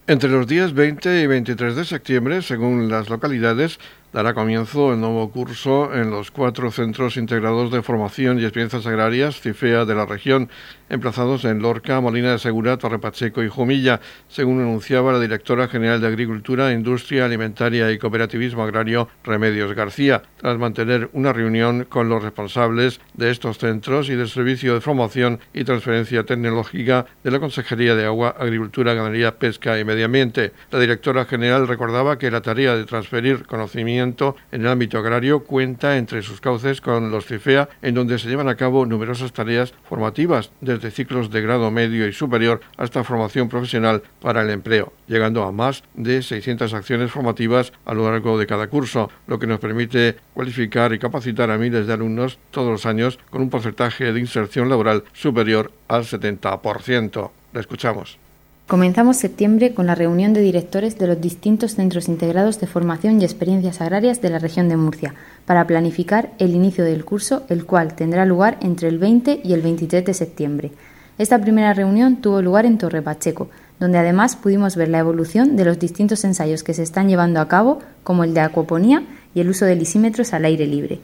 Entre 0.08 0.30
los 0.30 0.46
días 0.46 0.74
20 0.74 1.22
y 1.22 1.26
23 1.26 1.74
de 1.74 1.86
septiembre, 1.86 2.42
según 2.42 2.90
las 2.90 3.10
localidades, 3.10 3.80
dará 4.14 4.34
comienzo 4.34 4.94
el 4.94 5.02
nuevo 5.02 5.30
curso 5.30 5.94
en 5.94 6.10
los 6.10 6.32
cuatro 6.32 6.72
centros 6.72 7.18
integrados 7.18 7.70
de 7.70 7.82
formación 7.82 8.40
y 8.40 8.44
experiencias 8.44 8.86
agrarias 8.86 9.42
CIFEA 9.42 9.84
de 9.84 9.94
la 9.94 10.06
región, 10.06 10.50
emplazados 10.90 11.44
en 11.44 11.62
Lorca, 11.62 12.00
Molina 12.00 12.32
de 12.32 12.40
Segura, 12.40 12.78
Torre 12.78 13.00
Pacheco 13.00 13.44
y 13.44 13.50
Jumilla, 13.50 14.00
según 14.30 14.62
anunciaba 14.62 15.12
la 15.12 15.20
directora 15.20 15.68
general 15.68 16.00
de 16.00 16.08
Agricultura, 16.08 16.72
Industria 16.72 17.26
Alimentaria 17.26 17.92
y 17.92 17.98
Cooperativismo 17.98 18.64
Agrario, 18.64 19.10
Remedios 19.24 19.74
García, 19.74 20.22
tras 20.38 20.58
mantener 20.58 21.10
una 21.12 21.34
reunión 21.34 21.86
con 21.90 22.08
los 22.08 22.24
responsables 22.24 23.02
de 23.16 23.32
estos 23.32 23.58
centros 23.58 24.10
y 24.10 24.16
del 24.16 24.30
Servicio 24.30 24.76
de 24.76 24.82
Formación 24.82 25.40
y 25.54 25.64
Transferencia 25.64 26.24
Tecnológica 26.24 27.06
de 27.24 27.32
la 27.32 27.40
Consejería 27.40 27.96
de 27.96 28.06
Agua, 28.06 28.36
Agricultura, 28.40 28.94
Ganadería, 28.94 29.38
Pesca 29.38 29.78
y 29.78 29.84
Medio 29.84 30.06
Ambiente. 30.06 30.54
La 30.72 30.80
directora 30.80 31.26
general 31.26 31.68
recordaba 31.68 32.18
que 32.18 32.32
la 32.32 32.42
tarea 32.42 32.76
de 32.76 32.86
transferir 32.86 33.46
conocimiento 33.46 34.05
en 34.52 34.62
el 34.62 34.68
ámbito 34.68 35.00
agrario 35.00 35.44
cuenta 35.44 35.98
entre 35.98 36.22
sus 36.22 36.40
cauces 36.40 36.80
con 36.80 37.10
los 37.10 37.26
CIFEA, 37.26 37.70
en 37.82 37.96
donde 37.96 38.20
se 38.20 38.30
llevan 38.30 38.50
a 38.50 38.56
cabo 38.56 38.86
numerosas 38.86 39.34
tareas 39.34 39.74
formativas 39.90 40.52
de 40.62 40.76
de 40.78 40.92
ciclos 40.92 41.32
de 41.32 41.42
grado 41.42 41.72
medio 41.72 42.08
y 42.08 42.14
superior 42.14 42.62
hasta 42.78 43.04
formación 43.04 43.50
profesional 43.50 44.04
para 44.22 44.42
el 44.42 44.50
empleo, 44.50 44.94
llegando 45.08 45.44
a 45.44 45.52
más 45.52 45.84
de 45.94 46.22
600 46.22 46.74
acciones 46.74 47.12
formativas 47.12 47.74
a 47.86 47.94
lo 47.94 48.10
largo 48.10 48.38
de 48.38 48.48
cada 48.48 48.68
curso, 48.68 49.10
lo 49.28 49.40
que 49.40 49.48
nos 49.48 49.60
permite 49.60 50.18
cualificar 50.34 50.94
y 50.94 51.00
capacitar 51.00 51.50
a 51.52 51.58
miles 51.58 51.88
de 51.88 51.94
alumnos 51.94 52.40
todos 52.52 52.72
los 52.72 52.86
años 52.86 53.20
con 53.30 53.42
un 53.42 53.50
porcentaje 53.50 54.14
de 54.14 54.20
inserción 54.20 54.70
laboral 54.70 55.04
superior 55.14 55.72
al 55.88 56.04
70%. 56.04 57.32
La 57.54 57.60
escuchamos. 57.60 58.25
Comenzamos 58.68 59.18
septiembre 59.18 59.76
con 59.76 59.86
la 59.86 59.94
reunión 59.94 60.34
de 60.34 60.42
directores 60.42 60.98
de 60.98 61.06
los 61.06 61.22
distintos 61.22 61.76
centros 61.76 62.08
integrados 62.08 62.60
de 62.60 62.66
formación 62.66 63.22
y 63.22 63.24
experiencias 63.24 63.80
agrarias 63.80 64.24
de 64.24 64.32
la 64.32 64.40
región 64.40 64.70
de 64.70 64.76
Murcia 64.76 65.14
para 65.46 65.68
planificar 65.68 66.32
el 66.40 66.56
inicio 66.56 66.84
del 66.84 67.06
curso, 67.06 67.44
el 67.50 67.66
cual 67.66 67.94
tendrá 67.94 68.26
lugar 68.26 68.58
entre 68.62 68.88
el 68.88 68.98
20 68.98 69.42
y 69.44 69.54
el 69.54 69.62
23 69.62 70.04
de 70.04 70.14
septiembre. 70.16 70.72
Esta 71.20 71.40
primera 71.40 71.76
reunión 71.76 72.16
tuvo 72.22 72.42
lugar 72.42 72.66
en 72.66 72.80
Torre 72.80 73.04
Pacheco, 73.04 73.52
donde 73.80 74.00
además 74.00 74.36
pudimos 74.36 74.76
ver 74.76 74.90
la 74.90 74.98
evolución 74.98 75.56
de 75.58 75.66
los 75.66 75.78
distintos 75.78 76.24
ensayos 76.24 76.64
que 76.64 76.74
se 76.74 76.82
están 76.82 77.08
llevando 77.08 77.42
a 77.42 77.48
cabo, 77.48 77.82
como 78.04 78.24
el 78.24 78.34
de 78.34 78.40
acuaponía 78.40 79.04
y 79.36 79.42
el 79.42 79.50
uso 79.50 79.66
de 79.66 79.76
lisímetros 79.76 80.34
al 80.34 80.44
aire 80.44 80.66
libre. 80.66 81.02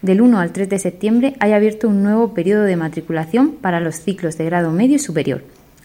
Del 0.00 0.22
1 0.22 0.40
al 0.40 0.52
3 0.52 0.66
de 0.66 0.78
septiembre 0.78 1.34
hay 1.40 1.52
abierto 1.52 1.90
un 1.90 2.02
nuevo 2.02 2.32
periodo 2.32 2.62
de 2.62 2.76
matriculación 2.76 3.50
para 3.60 3.80
los 3.80 3.96
ciclos 3.96 4.38
de 4.38 4.46
grado 4.46 4.72
medio 4.72 4.96
y 4.96 4.98
superior. 4.98 5.42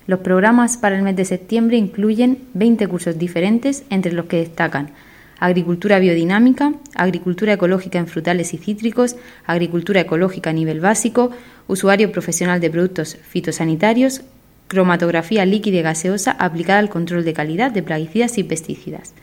Los 0.07 0.19
programas 0.21 0.77
para 0.77 0.95
el 0.95 1.03
mes 1.03 1.17
de 1.17 1.25
septiembre 1.25 1.77
incluyen 1.77 2.39
20 2.53 2.87
cursos 2.87 3.19
diferentes, 3.19 3.83
entre 3.89 4.13
los 4.13 4.25
que 4.25 4.37
destacan 4.37 4.91
agricultura 5.39 5.99
biodinámica, 5.99 6.73
agricultura 6.95 7.53
ecológica 7.53 7.99
en 7.99 8.07
frutales 8.07 8.53
y 8.53 8.57
cítricos, 8.57 9.17
agricultura 9.45 10.01
ecológica 10.01 10.49
a 10.49 10.53
nivel 10.53 10.79
básico, 10.79 11.31
usuario 11.67 12.11
profesional 12.11 12.59
de 12.59 12.69
productos 12.69 13.17
fitosanitarios, 13.21 14.21
cromatografía 14.67 15.45
líquida 15.45 15.77
y 15.77 15.81
gaseosa 15.81 16.31
aplicada 16.31 16.79
al 16.79 16.89
control 16.89 17.23
de 17.23 17.33
calidad 17.33 17.71
de 17.71 17.83
plaguicidas 17.83 18.37
y 18.37 18.43
pesticidas. 18.43 19.13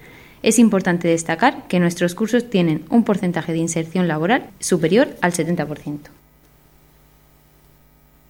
Es 0.43 0.59
importante 0.59 1.09
destacar 1.09 1.67
que 1.69 1.81
nuestros 1.81 2.15
cursos 2.15 2.51
tienen 2.51 2.85
un 2.91 3.05
porcentaje 3.05 3.53
de 3.53 3.59
inserción 3.59 4.07
laboral 4.09 4.51
superior 4.61 5.09
al 5.21 5.33
70%. 5.33 6.24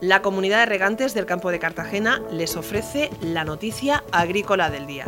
La 0.00 0.22
comunidad 0.22 0.60
de 0.60 0.66
regantes 0.66 1.12
del 1.12 1.26
campo 1.26 1.50
de 1.50 1.58
Cartagena 1.58 2.22
les 2.32 2.56
ofrece 2.56 3.10
la 3.20 3.44
noticia 3.44 4.02
agrícola 4.12 4.70
del 4.70 4.86
día. 4.86 5.04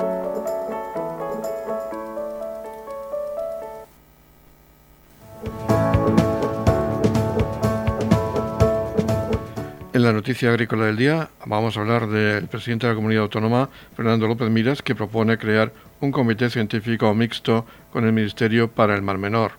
En 9.94 10.02
la 10.02 10.12
noticia 10.12 10.50
agrícola 10.50 10.84
del 10.84 10.96
día 10.98 11.30
vamos 11.46 11.76
a 11.76 11.80
hablar 11.80 12.08
del 12.08 12.48
presidente 12.48 12.86
de 12.86 12.92
la 12.92 12.96
comunidad 12.96 13.22
autónoma, 13.22 13.70
Fernando 13.96 14.26
López 14.26 14.50
Miras, 14.50 14.82
que 14.82 14.94
propone 14.94 15.38
crear 15.38 15.72
un 16.00 16.12
comité 16.12 16.50
científico 16.50 17.14
mixto 17.14 17.64
con 17.92 18.04
el 18.04 18.12
Ministerio 18.12 18.68
para 18.68 18.94
el 18.94 19.00
Mar 19.00 19.16
Menor. 19.16 19.52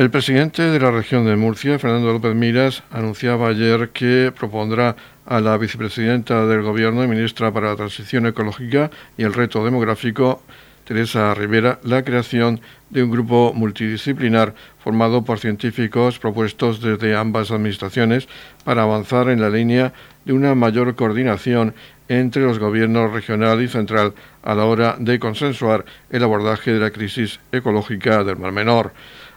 El 0.00 0.10
presidente 0.10 0.62
de 0.62 0.80
la 0.80 0.90
región 0.90 1.26
de 1.26 1.36
Murcia, 1.36 1.78
Fernando 1.78 2.10
López 2.10 2.34
Miras, 2.34 2.82
anunciaba 2.90 3.48
ayer 3.48 3.90
que 3.90 4.32
propondrá 4.34 4.96
a 5.26 5.40
la 5.40 5.58
vicepresidenta 5.58 6.46
del 6.46 6.62
Gobierno 6.62 7.04
y 7.04 7.06
ministra 7.06 7.52
para 7.52 7.68
la 7.68 7.76
Transición 7.76 8.24
Ecológica 8.24 8.90
y 9.18 9.24
el 9.24 9.34
Reto 9.34 9.62
Demográfico, 9.62 10.42
Teresa 10.86 11.34
Rivera, 11.34 11.80
la 11.82 12.02
creación 12.02 12.62
de 12.88 13.02
un 13.02 13.10
grupo 13.10 13.52
multidisciplinar 13.54 14.54
formado 14.82 15.22
por 15.22 15.38
científicos 15.38 16.18
propuestos 16.18 16.80
desde 16.80 17.14
ambas 17.14 17.50
administraciones 17.50 18.26
para 18.64 18.84
avanzar 18.84 19.28
en 19.28 19.42
la 19.42 19.50
línea 19.50 19.92
de 20.24 20.32
una 20.32 20.54
mayor 20.54 20.94
coordinación 20.94 21.74
entre 22.08 22.42
los 22.44 22.58
gobiernos 22.58 23.12
regional 23.12 23.60
y 23.60 23.68
central 23.68 24.14
a 24.42 24.54
la 24.54 24.64
hora 24.64 24.96
de 24.98 25.18
consensuar 25.18 25.84
el 26.08 26.24
abordaje 26.24 26.72
de 26.72 26.80
la 26.80 26.90
crisis 26.90 27.38
ecológica 27.52 28.24
del 28.24 28.38
Mar 28.38 28.52
Menor. 28.52 28.92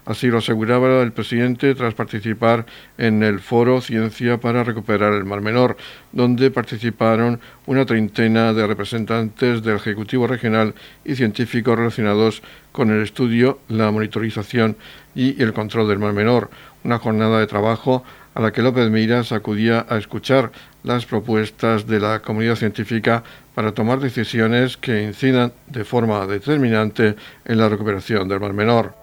Así 0.06 0.28
lo 0.28 0.40
aseguraba 0.40 1.02
el 1.02 1.14
presidente 1.14 1.74
tras 1.76 1.94
participar 1.94 2.66
en 2.98 3.24
el 3.24 3.40
foro 3.40 3.80
Ciencia 3.80 4.38
para 4.38 4.66
Recuperar 4.66 5.14
el 5.14 5.24
Mar 5.24 5.40
Menor, 5.40 5.78
donde 6.12 6.52
participaron 6.52 7.40
una 7.68 7.86
treintena 7.86 8.52
de 8.52 8.68
representantes 8.68 9.64
del 9.64 9.78
Ejecutivo 9.78 10.28
Regional 10.28 10.76
y 11.06 11.16
científicos 11.16 11.78
relacionados 11.78 12.44
con 12.74 12.92
el 12.92 13.02
estudio, 13.02 13.60
la 13.70 13.92
monitorización 13.92 14.76
y 15.16 15.42
el 15.42 15.54
control 15.54 15.88
del 15.88 16.00
Mar 16.00 16.12
Menor, 16.12 16.50
una 16.84 17.00
jornada 17.00 17.40
de 17.40 17.48
trabajo 17.48 18.04
a 18.36 18.42
la 18.42 18.52
que 18.52 18.62
López 18.62 18.90
Miras 18.90 19.32
acudía 19.32 19.86
a 19.88 19.98
escuchar 19.98 20.52
las 20.84 21.06
propuestas 21.06 21.88
de 21.88 22.02
la 22.02 22.20
comunidad 22.20 22.56
científica 22.56 23.24
para 23.56 23.72
tomar 23.72 24.00
decisiones 24.00 24.76
que 24.76 25.04
incidan 25.04 25.54
de 25.68 25.86
forma 25.86 26.26
determinante 26.28 27.16
en 27.46 27.58
la 27.58 27.70
recuperación 27.70 28.28
del 28.28 28.42
Mar 28.42 28.52
Menor. 28.52 29.03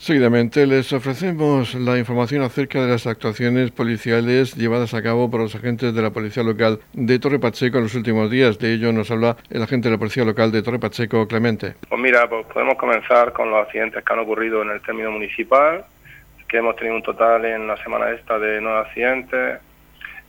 Seguidamente 0.00 0.66
les 0.66 0.94
ofrecemos 0.94 1.74
la 1.74 1.98
información 1.98 2.40
acerca 2.40 2.80
de 2.80 2.88
las 2.90 3.06
actuaciones 3.06 3.70
policiales 3.70 4.56
llevadas 4.56 4.94
a 4.94 5.02
cabo 5.02 5.30
por 5.30 5.42
los 5.42 5.54
agentes 5.54 5.94
de 5.94 6.00
la 6.00 6.08
Policía 6.08 6.42
Local 6.42 6.80
de 6.94 7.18
Torre 7.18 7.38
Pacheco 7.38 7.76
en 7.76 7.84
los 7.84 7.94
últimos 7.94 8.30
días. 8.30 8.58
De 8.58 8.72
ello 8.72 8.94
nos 8.94 9.10
habla 9.10 9.36
el 9.50 9.62
agente 9.62 9.88
de 9.88 9.96
la 9.96 9.98
Policía 9.98 10.24
Local 10.24 10.52
de 10.52 10.62
Torre 10.62 10.78
Pacheco, 10.78 11.28
Clemente. 11.28 11.74
Pues 11.86 12.00
mira, 12.00 12.26
pues 12.30 12.46
podemos 12.46 12.78
comenzar 12.78 13.34
con 13.34 13.50
los 13.50 13.62
accidentes 13.66 14.02
que 14.02 14.12
han 14.14 14.20
ocurrido 14.20 14.62
en 14.62 14.70
el 14.70 14.80
término 14.80 15.10
municipal, 15.10 15.84
que 16.48 16.56
hemos 16.56 16.76
tenido 16.76 16.96
un 16.96 17.02
total 17.02 17.44
en 17.44 17.66
la 17.66 17.76
semana 17.76 18.10
esta 18.10 18.38
de 18.38 18.58
nueve 18.58 18.78
accidentes. 18.78 19.60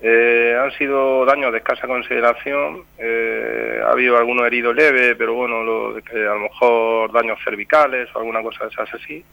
Eh, 0.03 0.58
han 0.60 0.72
sido 0.72 1.25
daños 1.25 1.51
de 1.51 1.60
escasa 1.60 1.86
consideración, 1.86 2.86
eh, 2.98 3.79
ha 3.86 3.91
habido 3.91 4.17
algunos 4.17 4.48
heridos 4.48 4.75
leves, 4.75 5.15
pero 5.15 5.36
bueno, 5.36 5.62
lo, 5.63 5.89
a 5.96 6.34
lo 6.34 6.39
mejor 6.39 7.12
daños 7.12 7.38
cervicales 7.43 8.10
o 8.13 8.17
alguna 8.17 8.41
cosa 8.41 8.65
de 8.65 8.72
esas 8.72 8.91
así. 8.96 9.24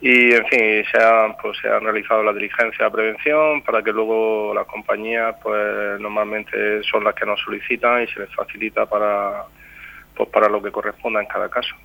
Y 0.00 0.32
en 0.32 0.46
fin, 0.46 0.84
se 0.90 0.98
han, 1.00 1.36
pues, 1.36 1.58
se 1.58 1.68
han 1.68 1.82
realizado 1.82 2.24
la 2.24 2.32
diligencia 2.32 2.86
de 2.86 2.90
prevención 2.90 3.62
para 3.62 3.82
que 3.82 3.92
luego 3.92 4.52
las 4.52 4.66
compañías, 4.66 5.36
pues 5.42 6.00
normalmente 6.00 6.82
son 6.82 7.04
las 7.04 7.14
que 7.14 7.26
nos 7.26 7.40
solicitan 7.40 8.02
y 8.02 8.08
se 8.08 8.20
les 8.20 8.34
facilita 8.34 8.86
para, 8.86 9.44
pues, 10.16 10.28
para 10.30 10.48
lo 10.48 10.60
que 10.60 10.72
corresponda 10.72 11.20
en 11.20 11.28
cada 11.28 11.48
caso. 11.48 11.76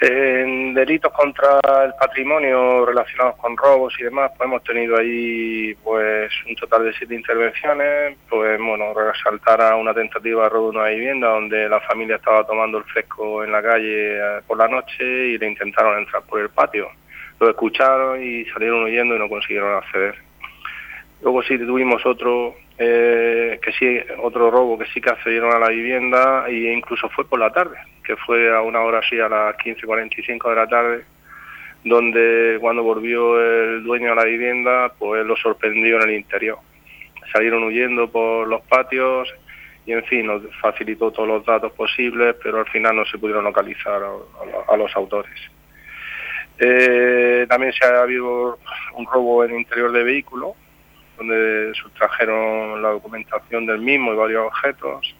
En 0.00 0.74
delitos 0.74 1.12
contra 1.12 1.60
el 1.84 1.94
patrimonio 1.94 2.84
relacionados 2.84 3.36
con 3.36 3.56
robos 3.56 3.94
y 3.98 4.02
demás, 4.02 4.32
pues 4.36 4.48
hemos 4.48 4.62
tenido 4.64 4.98
ahí 4.98 5.72
pues 5.84 6.32
un 6.48 6.56
total 6.56 6.84
de 6.84 6.92
siete 6.94 7.14
intervenciones, 7.14 8.16
pues 8.28 8.58
bueno, 8.58 8.92
resaltar 8.92 9.62
a 9.62 9.76
una 9.76 9.94
tentativa 9.94 10.44
de 10.44 10.48
robo 10.48 10.72
de 10.72 10.78
una 10.78 10.88
vivienda 10.88 11.28
donde 11.28 11.68
la 11.68 11.80
familia 11.80 12.16
estaba 12.16 12.44
tomando 12.44 12.78
el 12.78 12.84
fresco 12.84 13.44
en 13.44 13.52
la 13.52 13.62
calle 13.62 14.16
eh, 14.18 14.40
por 14.46 14.58
la 14.58 14.66
noche 14.66 15.04
y 15.04 15.38
le 15.38 15.46
intentaron 15.46 15.98
entrar 15.98 16.22
por 16.24 16.40
el 16.40 16.50
patio. 16.50 16.88
Lo 17.38 17.48
escucharon 17.48 18.22
y 18.22 18.44
salieron 18.46 18.82
huyendo 18.82 19.14
y 19.14 19.18
no 19.20 19.28
consiguieron 19.28 19.76
acceder. 19.76 20.16
Luego 21.22 21.42
sí 21.44 21.56
tuvimos 21.56 22.04
otro 22.04 22.56
eh, 22.78 23.60
que 23.62 23.72
sí 23.72 24.00
otro 24.20 24.50
robo 24.50 24.76
que 24.76 24.86
sí 24.86 25.00
que 25.00 25.10
accedieron 25.10 25.54
a 25.54 25.60
la 25.60 25.68
vivienda 25.68 26.46
e 26.48 26.72
incluso 26.72 27.08
fue 27.10 27.24
por 27.24 27.38
la 27.38 27.52
tarde 27.52 27.78
que 28.04 28.16
fue 28.16 28.54
a 28.54 28.60
una 28.60 28.80
hora 28.82 28.98
así 28.98 29.18
a 29.18 29.28
las 29.28 29.56
15.45 29.56 30.50
de 30.50 30.56
la 30.56 30.68
tarde, 30.68 31.04
donde 31.82 32.58
cuando 32.60 32.82
volvió 32.82 33.40
el 33.40 33.82
dueño 33.82 34.12
a 34.12 34.14
la 34.14 34.24
vivienda, 34.24 34.92
pues 34.98 35.24
lo 35.26 35.36
sorprendió 35.36 35.96
en 35.96 36.10
el 36.10 36.16
interior. 36.16 36.58
Salieron 37.32 37.64
huyendo 37.64 38.10
por 38.10 38.46
los 38.46 38.62
patios 38.62 39.34
y 39.86 39.92
en 39.92 40.04
fin, 40.04 40.26
nos 40.26 40.42
facilitó 40.60 41.10
todos 41.10 41.28
los 41.28 41.44
datos 41.44 41.72
posibles, 41.72 42.36
pero 42.42 42.60
al 42.60 42.66
final 42.66 42.96
no 42.96 43.04
se 43.04 43.18
pudieron 43.18 43.44
localizar 43.44 44.02
a, 44.68 44.76
los 44.76 44.96
autores. 44.96 45.34
Eh, 46.58 47.44
también 47.48 47.72
se 47.72 47.84
ha 47.84 48.02
habido 48.02 48.58
un 48.94 49.06
robo 49.06 49.44
en 49.44 49.50
el 49.50 49.58
interior 49.58 49.92
de 49.92 50.04
vehículo, 50.04 50.54
donde 51.18 51.72
sustrajeron 51.74 52.80
la 52.80 52.90
documentación 52.90 53.66
del 53.66 53.80
mismo 53.80 54.12
y 54.12 54.16
varios 54.16 54.46
objetos 54.46 55.14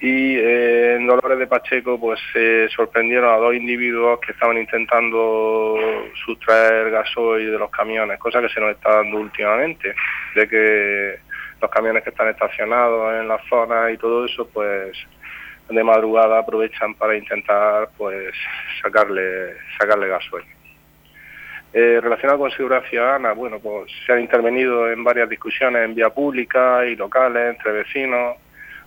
y 0.00 0.36
eh, 0.36 0.96
en 0.96 1.06
Dolores 1.06 1.38
de 1.38 1.46
Pacheco 1.46 2.00
pues 2.00 2.18
se 2.32 2.68
sorprendieron 2.70 3.34
a 3.34 3.36
dos 3.36 3.54
individuos 3.54 4.18
que 4.20 4.32
estaban 4.32 4.56
intentando 4.56 5.76
sustraer 6.24 6.90
gasoil 6.90 7.50
de 7.50 7.58
los 7.58 7.70
camiones, 7.70 8.18
cosa 8.18 8.40
que 8.40 8.48
se 8.48 8.60
nos 8.60 8.70
está 8.70 8.96
dando 8.96 9.18
últimamente, 9.18 9.94
de 10.34 10.48
que 10.48 11.18
los 11.60 11.70
camiones 11.70 12.02
que 12.02 12.10
están 12.10 12.28
estacionados 12.28 13.20
en 13.20 13.28
la 13.28 13.38
zona 13.50 13.90
y 13.90 13.98
todo 13.98 14.24
eso 14.24 14.48
pues 14.48 14.96
de 15.68 15.84
madrugada 15.84 16.38
aprovechan 16.38 16.94
para 16.94 17.16
intentar 17.16 17.90
pues 17.98 18.34
sacarle 18.82 19.54
sacarle 19.78 20.08
gasoil. 20.08 20.44
Eh, 21.72 22.00
relacionado 22.02 22.40
con 22.40 22.50
seguridad 22.50 22.82
ciudadana, 22.88 23.32
bueno, 23.32 23.60
pues 23.60 23.92
se 24.04 24.12
han 24.12 24.20
intervenido 24.20 24.90
en 24.90 25.04
varias 25.04 25.28
discusiones 25.28 25.84
en 25.84 25.94
vía 25.94 26.08
pública 26.08 26.84
y 26.86 26.96
locales 26.96 27.54
entre 27.54 27.70
vecinos 27.70 28.38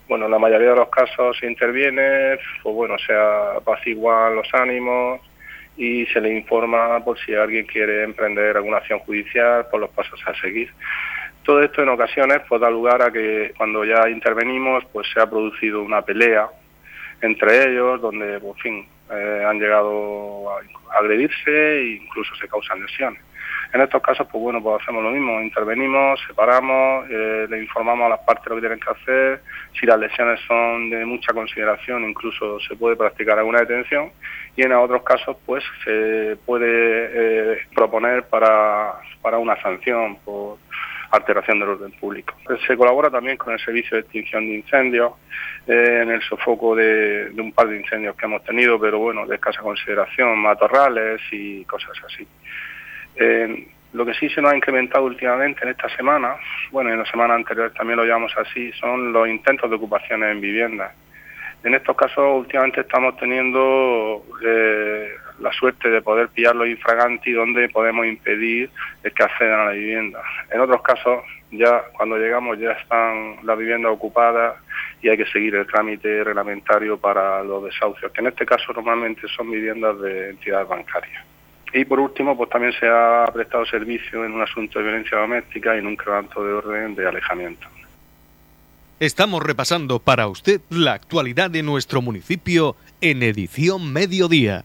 bueno, 0.08 0.26
en 0.26 0.30
la 0.30 0.38
mayoría 0.38 0.70
de 0.70 0.76
los 0.76 0.88
casos 0.88 1.36
se 1.38 1.46
interviene, 1.46 2.38
pues 2.62 2.74
bueno, 2.74 2.96
se 2.98 3.14
apaciguan 3.14 4.36
los 4.36 4.52
ánimos 4.52 5.20
y 5.76 6.06
se 6.06 6.20
le 6.20 6.36
informa 6.36 7.02
por 7.04 7.18
si 7.18 7.34
alguien 7.34 7.66
quiere 7.66 8.04
emprender 8.04 8.56
alguna 8.56 8.78
acción 8.78 9.00
judicial, 9.00 9.66
por 9.70 9.80
los 9.80 9.90
pasos 9.90 10.20
a 10.26 10.34
seguir. 10.40 10.70
Todo 11.42 11.62
esto 11.62 11.82
en 11.82 11.88
ocasiones 11.88 12.40
pues 12.48 12.60
da 12.60 12.70
lugar 12.70 13.02
a 13.02 13.10
que 13.10 13.52
cuando 13.56 13.84
ya 13.84 14.08
intervenimos 14.08 14.84
pues 14.92 15.06
se 15.12 15.20
ha 15.20 15.28
producido 15.28 15.82
una 15.82 16.02
pelea 16.02 16.48
entre 17.20 17.70
ellos 17.70 18.00
donde 18.00 18.38
por 18.40 18.56
fin 18.60 18.86
eh, 19.10 19.44
han 19.46 19.58
llegado 19.58 20.50
a 20.50 20.98
agredirse 20.98 21.78
e 21.78 21.96
incluso 22.02 22.34
se 22.36 22.48
causan 22.48 22.82
lesiones. 22.82 23.20
En 23.74 23.80
estos 23.80 24.00
casos, 24.02 24.28
pues 24.30 24.40
bueno, 24.40 24.62
pues 24.62 24.80
hacemos 24.80 25.02
lo 25.02 25.10
mismo, 25.10 25.40
intervenimos, 25.40 26.20
separamos, 26.28 27.06
eh, 27.10 27.46
le 27.50 27.60
informamos 27.60 28.06
a 28.06 28.10
las 28.10 28.20
partes 28.20 28.46
lo 28.46 28.54
que 28.54 28.60
tienen 28.60 28.78
que 28.78 28.90
hacer, 28.90 29.42
si 29.78 29.84
las 29.84 29.98
lesiones 29.98 30.38
son 30.46 30.90
de 30.90 31.04
mucha 31.04 31.32
consideración, 31.32 32.08
incluso 32.08 32.60
se 32.60 32.76
puede 32.76 32.94
practicar 32.94 33.36
alguna 33.36 33.58
detención, 33.58 34.12
y 34.54 34.62
en 34.62 34.72
otros 34.74 35.02
casos, 35.02 35.36
pues 35.44 35.64
se 35.84 36.36
puede 36.46 36.66
eh, 36.68 37.58
proponer 37.74 38.22
para, 38.28 38.94
para 39.20 39.38
una 39.38 39.60
sanción 39.60 40.18
por 40.24 40.58
alteración 41.10 41.58
del 41.58 41.70
orden 41.70 41.90
público. 41.92 42.34
Se 42.68 42.76
colabora 42.76 43.10
también 43.10 43.36
con 43.36 43.54
el 43.54 43.58
servicio 43.58 43.96
de 43.96 44.02
extinción 44.02 44.46
de 44.46 44.54
incendios 44.54 45.14
eh, 45.66 46.00
en 46.02 46.10
el 46.10 46.22
sofoco 46.22 46.76
de, 46.76 47.32
un 47.36 47.52
par 47.52 47.68
de 47.68 47.78
incendios 47.78 48.14
que 48.16 48.26
hemos 48.26 48.44
tenido, 48.44 48.78
pero 48.78 49.00
bueno, 49.00 49.26
de 49.26 49.34
escasa 49.34 49.62
consideración, 49.62 50.38
matorrales 50.38 51.20
y 51.32 51.64
cosas 51.64 51.96
así. 52.06 52.24
Eh, 53.16 53.68
lo 53.92 54.04
que 54.04 54.14
sí 54.14 54.28
se 54.28 54.42
nos 54.42 54.52
ha 54.52 54.56
incrementado 54.56 55.04
últimamente 55.04 55.60
en 55.62 55.70
esta 55.70 55.88
semana, 55.96 56.36
bueno, 56.72 56.90
en 56.90 56.98
la 56.98 57.06
semana 57.06 57.34
anterior 57.34 57.72
también 57.72 57.96
lo 57.96 58.04
llamamos 58.04 58.34
así, 58.36 58.72
son 58.72 59.12
los 59.12 59.28
intentos 59.28 59.70
de 59.70 59.76
ocupaciones 59.76 60.32
en 60.32 60.40
viviendas. 60.40 60.92
En 61.62 61.74
estos 61.74 61.96
casos 61.96 62.40
últimamente 62.40 62.82
estamos 62.82 63.16
teniendo 63.16 64.22
eh, 64.44 65.08
la 65.38 65.52
suerte 65.52 65.88
de 65.88 66.02
poder 66.02 66.28
pillar 66.28 66.54
los 66.54 66.68
infraganti 66.68 67.32
donde 67.32 67.68
podemos 67.68 68.04
impedir 68.04 68.68
que 69.02 69.22
accedan 69.22 69.60
a 69.60 69.64
la 69.66 69.70
vivienda. 69.70 70.20
En 70.50 70.60
otros 70.60 70.82
casos 70.82 71.22
ya 71.50 71.84
cuando 71.96 72.18
llegamos 72.18 72.58
ya 72.58 72.72
están 72.72 73.36
las 73.44 73.56
viviendas 73.56 73.92
ocupadas 73.92 74.56
y 75.00 75.08
hay 75.08 75.16
que 75.16 75.26
seguir 75.26 75.54
el 75.54 75.66
trámite 75.66 76.24
reglamentario 76.24 76.98
para 76.98 77.42
los 77.42 77.64
desahucios, 77.64 78.10
que 78.12 78.20
en 78.20 78.26
este 78.26 78.44
caso 78.44 78.72
normalmente 78.72 79.26
son 79.28 79.50
viviendas 79.50 80.00
de 80.00 80.30
entidades 80.30 80.68
bancarias. 80.68 81.24
Y 81.76 81.84
por 81.84 81.98
último, 81.98 82.36
pues 82.36 82.48
también 82.50 82.72
se 82.78 82.86
ha 82.86 83.28
prestado 83.34 83.66
servicio 83.66 84.24
en 84.24 84.32
un 84.32 84.42
asunto 84.42 84.78
de 84.78 84.84
violencia 84.84 85.18
doméstica 85.18 85.74
y 85.74 85.80
en 85.80 85.88
un 85.88 85.96
quebranto 85.96 86.44
de 86.44 86.52
orden 86.52 86.94
de 86.94 87.08
alejamiento. 87.08 87.66
Estamos 89.00 89.42
repasando 89.42 89.98
para 89.98 90.28
usted 90.28 90.60
la 90.70 90.92
actualidad 90.92 91.50
de 91.50 91.64
nuestro 91.64 92.00
municipio 92.00 92.76
en 93.00 93.24
edición 93.24 93.92
mediodía. 93.92 94.64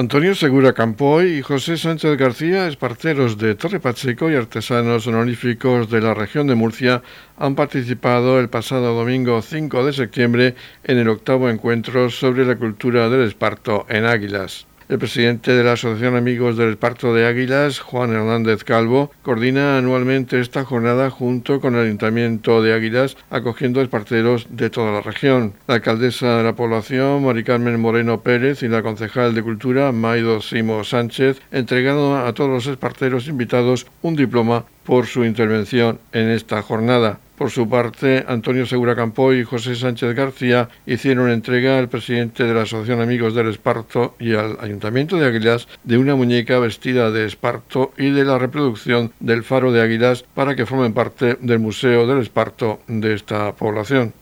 Antonio 0.00 0.34
Segura 0.34 0.72
Campoy 0.72 1.26
y 1.26 1.42
José 1.42 1.76
Sánchez 1.76 2.16
García, 2.16 2.66
esparteros 2.66 3.36
de 3.36 3.54
Torre 3.54 3.80
Pacheco 3.80 4.30
y 4.30 4.34
artesanos 4.34 5.06
honoríficos 5.06 5.90
de 5.90 6.00
la 6.00 6.14
región 6.14 6.46
de 6.46 6.54
Murcia, 6.54 7.02
han 7.36 7.54
participado 7.54 8.40
el 8.40 8.48
pasado 8.48 8.94
domingo 8.94 9.42
5 9.42 9.84
de 9.84 9.92
septiembre 9.92 10.54
en 10.84 10.96
el 10.96 11.10
octavo 11.10 11.50
encuentro 11.50 12.08
sobre 12.08 12.46
la 12.46 12.56
cultura 12.56 13.10
del 13.10 13.28
esparto 13.28 13.84
en 13.90 14.06
Águilas. 14.06 14.69
El 14.90 14.98
presidente 14.98 15.52
de 15.52 15.62
la 15.62 15.74
Asociación 15.74 16.16
Amigos 16.16 16.56
del 16.56 16.70
Esparto 16.70 17.14
de 17.14 17.24
Águilas, 17.24 17.78
Juan 17.78 18.12
Hernández 18.12 18.64
Calvo, 18.64 19.12
coordina 19.22 19.78
anualmente 19.78 20.40
esta 20.40 20.64
jornada 20.64 21.10
junto 21.10 21.60
con 21.60 21.76
el 21.76 21.82
Ayuntamiento 21.84 22.60
de 22.60 22.74
Águilas, 22.74 23.16
acogiendo 23.30 23.80
esparteros 23.82 24.48
de 24.50 24.68
toda 24.68 24.90
la 24.90 25.00
región. 25.00 25.52
La 25.68 25.76
alcaldesa 25.76 26.38
de 26.38 26.42
la 26.42 26.56
población, 26.56 27.24
Mari 27.24 27.44
Carmen 27.44 27.78
Moreno 27.78 28.22
Pérez, 28.22 28.64
y 28.64 28.68
la 28.68 28.82
concejal 28.82 29.32
de 29.32 29.44
Cultura, 29.44 29.92
Maido 29.92 30.42
Simo 30.42 30.82
Sánchez, 30.82 31.40
entregaron 31.52 32.26
a 32.26 32.32
todos 32.32 32.50
los 32.50 32.66
esparteros 32.66 33.28
invitados 33.28 33.86
un 34.02 34.16
diploma 34.16 34.64
por 34.84 35.06
su 35.06 35.24
intervención 35.24 35.98
en 36.12 36.28
esta 36.30 36.62
jornada. 36.62 37.18
Por 37.40 37.50
su 37.50 37.68
parte, 37.70 38.22
Antonio 38.28 38.66
Segura 38.66 38.94
Campoy 38.94 39.40
y 39.40 39.44
José 39.44 39.74
Sánchez 39.74 40.14
García 40.14 40.68
hicieron 40.84 41.30
entrega 41.30 41.78
al 41.78 41.88
presidente 41.88 42.44
de 42.44 42.52
la 42.52 42.62
Asociación 42.62 43.00
Amigos 43.00 43.34
del 43.34 43.48
Esparto 43.48 44.14
y 44.18 44.34
al 44.34 44.58
Ayuntamiento 44.60 45.16
de 45.16 45.26
Águilas 45.26 45.66
de 45.82 45.96
una 45.96 46.16
muñeca 46.16 46.58
vestida 46.58 47.10
de 47.10 47.24
esparto 47.24 47.92
y 47.96 48.10
de 48.10 48.26
la 48.26 48.38
reproducción 48.38 49.12
del 49.20 49.42
faro 49.42 49.72
de 49.72 49.80
Águilas 49.80 50.24
para 50.34 50.54
que 50.54 50.66
formen 50.66 50.92
parte 50.92 51.38
del 51.40 51.60
Museo 51.60 52.06
del 52.06 52.18
Esparto 52.18 52.80
de 52.86 53.14
esta 53.14 53.52
población. 53.52 54.12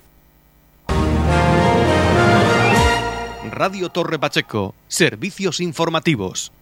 Radio 3.50 3.88
Torre 3.88 4.20
Pacheco, 4.20 4.76
servicios 4.86 5.58
informativos. 5.60 6.52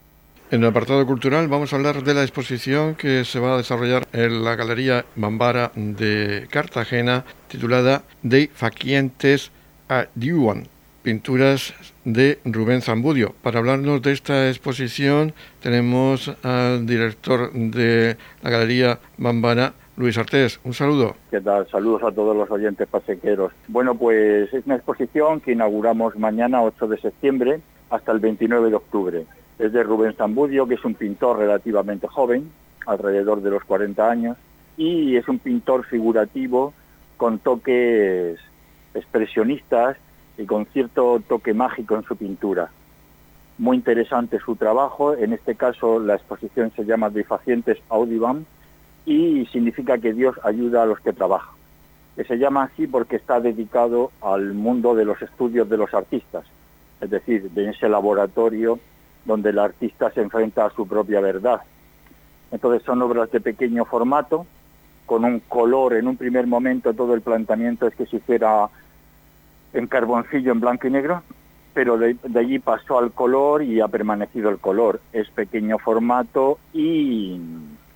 En 0.48 0.62
el 0.62 0.68
apartado 0.68 1.04
cultural 1.04 1.48
vamos 1.48 1.72
a 1.72 1.76
hablar 1.76 2.04
de 2.04 2.14
la 2.14 2.22
exposición 2.22 2.94
que 2.94 3.24
se 3.24 3.40
va 3.40 3.54
a 3.54 3.56
desarrollar 3.56 4.06
en 4.12 4.44
la 4.44 4.54
Galería 4.54 5.04
Bambara 5.16 5.72
de 5.74 6.46
Cartagena 6.48 7.24
titulada 7.48 8.04
De 8.22 8.48
Faquientes 8.54 9.50
a 9.88 10.06
Diuan, 10.14 10.68
pinturas 11.02 11.74
de 12.04 12.38
Rubén 12.44 12.80
Zambudio. 12.80 13.34
Para 13.42 13.58
hablarnos 13.58 14.00
de 14.02 14.12
esta 14.12 14.48
exposición 14.48 15.34
tenemos 15.60 16.32
al 16.44 16.86
director 16.86 17.52
de 17.52 18.16
la 18.40 18.50
Galería 18.50 19.00
Bambara, 19.18 19.72
Luis 19.96 20.16
Artés, 20.16 20.60
un 20.62 20.74
saludo. 20.74 21.16
¿Qué 21.28 21.40
tal? 21.40 21.68
Saludos 21.68 22.04
a 22.04 22.12
todos 22.12 22.36
los 22.36 22.48
oyentes 22.52 22.86
pasequeros. 22.86 23.50
Bueno, 23.66 23.96
pues 23.96 24.54
es 24.54 24.64
una 24.64 24.76
exposición 24.76 25.40
que 25.40 25.50
inauguramos 25.50 26.16
mañana 26.16 26.62
8 26.62 26.86
de 26.86 26.98
septiembre 26.98 27.60
hasta 27.90 28.12
el 28.12 28.20
29 28.20 28.70
de 28.70 28.76
octubre 28.76 29.26
Es 29.58 29.72
de 29.72 29.82
Rubén 29.82 30.14
Zambudio, 30.14 30.66
que 30.66 30.74
es 30.74 30.84
un 30.84 30.94
pintor 30.94 31.38
relativamente 31.38 32.06
joven, 32.06 32.50
alrededor 32.86 33.40
de 33.42 33.50
los 33.50 33.64
40 33.64 34.10
años, 34.10 34.36
y 34.76 35.16
es 35.16 35.26
un 35.28 35.38
pintor 35.38 35.84
figurativo 35.86 36.74
con 37.16 37.38
toques 37.38 38.38
expresionistas 38.94 39.96
y 40.38 40.44
con 40.44 40.66
cierto 40.66 41.22
toque 41.26 41.54
mágico 41.54 41.96
en 41.96 42.02
su 42.04 42.16
pintura. 42.16 42.70
Muy 43.58 43.78
interesante 43.78 44.38
su 44.38 44.56
trabajo, 44.56 45.14
en 45.14 45.32
este 45.32 45.54
caso 45.54 45.98
la 45.98 46.14
exposición 46.14 46.70
se 46.76 46.84
llama 46.84 47.08
Difacientes 47.08 47.78
Audibam 47.88 48.44
y 49.06 49.46
significa 49.46 49.96
que 49.96 50.12
Dios 50.12 50.38
ayuda 50.42 50.82
a 50.82 50.86
los 50.86 51.00
que 51.00 51.14
trabajan. 51.14 51.54
Se 52.16 52.36
llama 52.36 52.64
así 52.64 52.86
porque 52.86 53.16
está 53.16 53.40
dedicado 53.40 54.10
al 54.20 54.52
mundo 54.52 54.94
de 54.94 55.04
los 55.04 55.20
estudios 55.22 55.68
de 55.68 55.76
los 55.76 55.92
artistas, 55.94 56.44
es 57.00 57.10
decir, 57.10 57.50
de 57.50 57.70
ese 57.70 57.88
laboratorio 57.88 58.78
donde 59.26 59.50
el 59.50 59.58
artista 59.58 60.10
se 60.12 60.22
enfrenta 60.22 60.64
a 60.64 60.70
su 60.70 60.86
propia 60.86 61.20
verdad. 61.20 61.60
Entonces 62.50 62.82
son 62.84 63.02
obras 63.02 63.30
de 63.30 63.40
pequeño 63.40 63.84
formato, 63.84 64.46
con 65.04 65.24
un 65.24 65.40
color, 65.40 65.94
en 65.94 66.08
un 66.08 66.16
primer 66.16 66.46
momento 66.46 66.94
todo 66.94 67.14
el 67.14 67.20
planteamiento 67.20 67.86
es 67.86 67.94
que 67.94 68.06
se 68.06 68.16
hiciera 68.16 68.68
en 69.72 69.86
carboncillo 69.86 70.52
en 70.52 70.60
blanco 70.60 70.86
y 70.86 70.90
negro, 70.90 71.22
pero 71.74 71.98
de, 71.98 72.16
allí 72.34 72.58
pasó 72.58 72.98
al 72.98 73.12
color 73.12 73.62
y 73.62 73.80
ha 73.80 73.88
permanecido 73.88 74.50
el 74.50 74.58
color. 74.58 75.00
Es 75.12 75.28
pequeño 75.30 75.78
formato 75.78 76.58
y, 76.72 77.38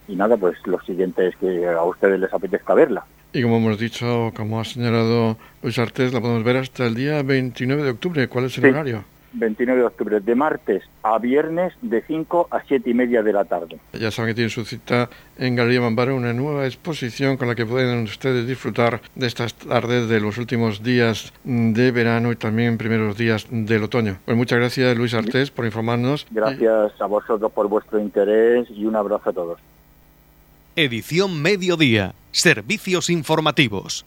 y 0.06 0.16
nada, 0.16 0.36
pues 0.36 0.56
lo 0.66 0.80
siguiente 0.82 1.28
es 1.28 1.36
que 1.36 1.66
a 1.66 1.82
ustedes 1.82 2.20
les 2.20 2.32
apetezca 2.32 2.74
verla. 2.74 3.04
Y 3.32 3.42
como 3.42 3.58
hemos 3.58 3.78
dicho, 3.78 4.32
como 4.36 4.60
ha 4.60 4.64
señalado 4.64 5.36
Luis 5.62 5.78
Artés, 5.78 6.12
la 6.12 6.20
podemos 6.20 6.42
ver 6.42 6.56
hasta 6.56 6.86
el 6.86 6.94
día 6.94 7.22
29 7.22 7.82
de 7.82 7.90
octubre. 7.90 8.28
¿Cuál 8.28 8.46
es 8.46 8.58
el 8.58 8.66
horario? 8.66 9.04
29 9.32 9.80
de 9.80 9.86
octubre, 9.86 10.20
de 10.20 10.34
martes 10.34 10.82
a 11.02 11.18
viernes 11.18 11.72
de 11.82 12.02
5 12.02 12.48
a 12.50 12.62
7 12.62 12.90
y 12.90 12.94
media 12.94 13.22
de 13.22 13.32
la 13.32 13.44
tarde. 13.44 13.78
Ya 13.92 14.10
saben 14.10 14.30
que 14.30 14.34
tienen 14.34 14.50
su 14.50 14.64
cita 14.64 15.08
en 15.38 15.56
Galería 15.56 15.80
Mambaro, 15.80 16.16
una 16.16 16.32
nueva 16.32 16.66
exposición 16.66 17.36
con 17.36 17.48
la 17.48 17.54
que 17.54 17.66
pueden 17.66 18.02
ustedes 18.04 18.46
disfrutar 18.46 19.00
de 19.14 19.26
estas 19.26 19.54
tardes 19.54 20.08
de 20.08 20.20
los 20.20 20.38
últimos 20.38 20.82
días 20.82 21.32
de 21.44 21.90
verano 21.90 22.32
y 22.32 22.36
también 22.36 22.78
primeros 22.78 23.16
días 23.16 23.46
del 23.50 23.84
otoño. 23.84 24.18
Pues 24.24 24.36
muchas 24.36 24.58
gracias 24.58 24.96
Luis 24.96 25.14
Artés 25.14 25.50
por 25.50 25.64
informarnos. 25.64 26.26
Gracias 26.30 27.00
a 27.00 27.06
vosotros 27.06 27.52
por 27.52 27.68
vuestro 27.68 27.98
interés 27.98 28.68
y 28.70 28.84
un 28.84 28.96
abrazo 28.96 29.30
a 29.30 29.32
todos. 29.32 29.58
Edición 30.76 31.42
Mediodía. 31.42 32.14
Servicios 32.32 33.10
informativos. 33.10 34.06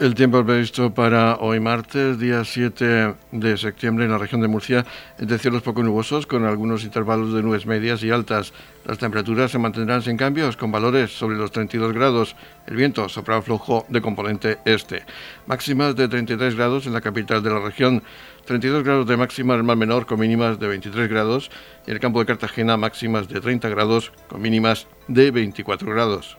El 0.00 0.14
tiempo 0.14 0.44
previsto 0.44 0.94
para 0.94 1.38
hoy 1.40 1.58
martes, 1.58 2.20
día 2.20 2.44
7 2.44 3.14
de 3.32 3.56
septiembre 3.56 4.04
en 4.04 4.12
la 4.12 4.18
región 4.18 4.40
de 4.40 4.46
Murcia 4.46 4.86
es 5.18 5.26
de 5.26 5.40
cielos 5.40 5.62
poco 5.62 5.82
nubosos 5.82 6.24
con 6.24 6.44
algunos 6.44 6.84
intervalos 6.84 7.34
de 7.34 7.42
nubes 7.42 7.66
medias 7.66 8.04
y 8.04 8.12
altas. 8.12 8.52
Las 8.84 8.98
temperaturas 8.98 9.50
se 9.50 9.58
mantendrán 9.58 10.02
sin 10.02 10.16
cambios 10.16 10.56
con 10.56 10.70
valores 10.70 11.10
sobre 11.10 11.36
los 11.36 11.50
32 11.50 11.92
grados. 11.94 12.36
El 12.68 12.76
viento 12.76 13.08
sopra 13.08 13.42
flujo 13.42 13.86
de 13.88 14.00
componente 14.00 14.58
este. 14.64 15.02
Máximas 15.48 15.96
de 15.96 16.06
33 16.06 16.54
grados 16.54 16.86
en 16.86 16.92
la 16.92 17.00
capital 17.00 17.42
de 17.42 17.50
la 17.50 17.58
región. 17.58 18.04
32 18.44 18.84
grados 18.84 19.08
de 19.08 19.16
máxima 19.16 19.54
en 19.54 19.60
el 19.60 19.66
mar 19.66 19.76
menor 19.76 20.06
con 20.06 20.20
mínimas 20.20 20.60
de 20.60 20.68
23 20.68 21.08
grados 21.08 21.50
y 21.88 21.90
en 21.90 21.96
el 21.96 22.00
campo 22.00 22.20
de 22.20 22.26
Cartagena 22.26 22.76
máximas 22.76 23.28
de 23.28 23.40
30 23.40 23.68
grados 23.68 24.12
con 24.28 24.40
mínimas 24.40 24.86
de 25.08 25.32
24 25.32 25.90
grados. 25.90 26.38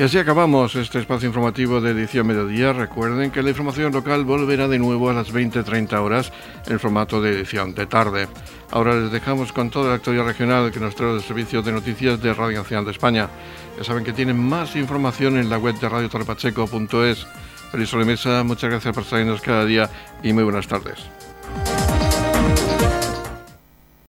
Y 0.00 0.02
así 0.02 0.16
acabamos 0.16 0.76
este 0.76 0.98
espacio 0.98 1.28
informativo 1.28 1.78
de 1.78 1.90
edición 1.90 2.26
mediodía. 2.26 2.72
Recuerden 2.72 3.30
que 3.30 3.42
la 3.42 3.50
información 3.50 3.92
local 3.92 4.24
volverá 4.24 4.66
de 4.66 4.78
nuevo 4.78 5.10
a 5.10 5.12
las 5.12 5.30
20-30 5.30 5.92
horas 5.98 6.32
en 6.66 6.80
formato 6.80 7.20
de 7.20 7.32
edición 7.32 7.74
de 7.74 7.84
tarde. 7.84 8.26
Ahora 8.70 8.94
les 8.94 9.12
dejamos 9.12 9.52
con 9.52 9.68
toda 9.68 9.90
la 9.90 9.96
actualidad 9.96 10.24
regional 10.24 10.72
que 10.72 10.80
nos 10.80 10.94
trae 10.94 11.12
el 11.12 11.20
Servicio 11.20 11.60
de 11.60 11.72
Noticias 11.72 12.18
de 12.22 12.32
Radio 12.32 12.60
Nacional 12.60 12.86
de 12.86 12.92
España. 12.92 13.28
Ya 13.76 13.84
saben 13.84 14.02
que 14.02 14.14
tienen 14.14 14.42
más 14.42 14.74
información 14.74 15.36
en 15.36 15.50
la 15.50 15.58
web 15.58 15.78
de 15.78 15.90
radiotorrepacheco.es. 15.90 17.26
Feliz 17.70 17.90
sobremesa, 17.90 18.42
muchas 18.42 18.70
gracias 18.70 18.94
por 18.94 19.02
estarnos 19.02 19.42
cada 19.42 19.66
día 19.66 19.90
y 20.22 20.32
muy 20.32 20.44
buenas 20.44 20.66
tardes. 20.66 21.10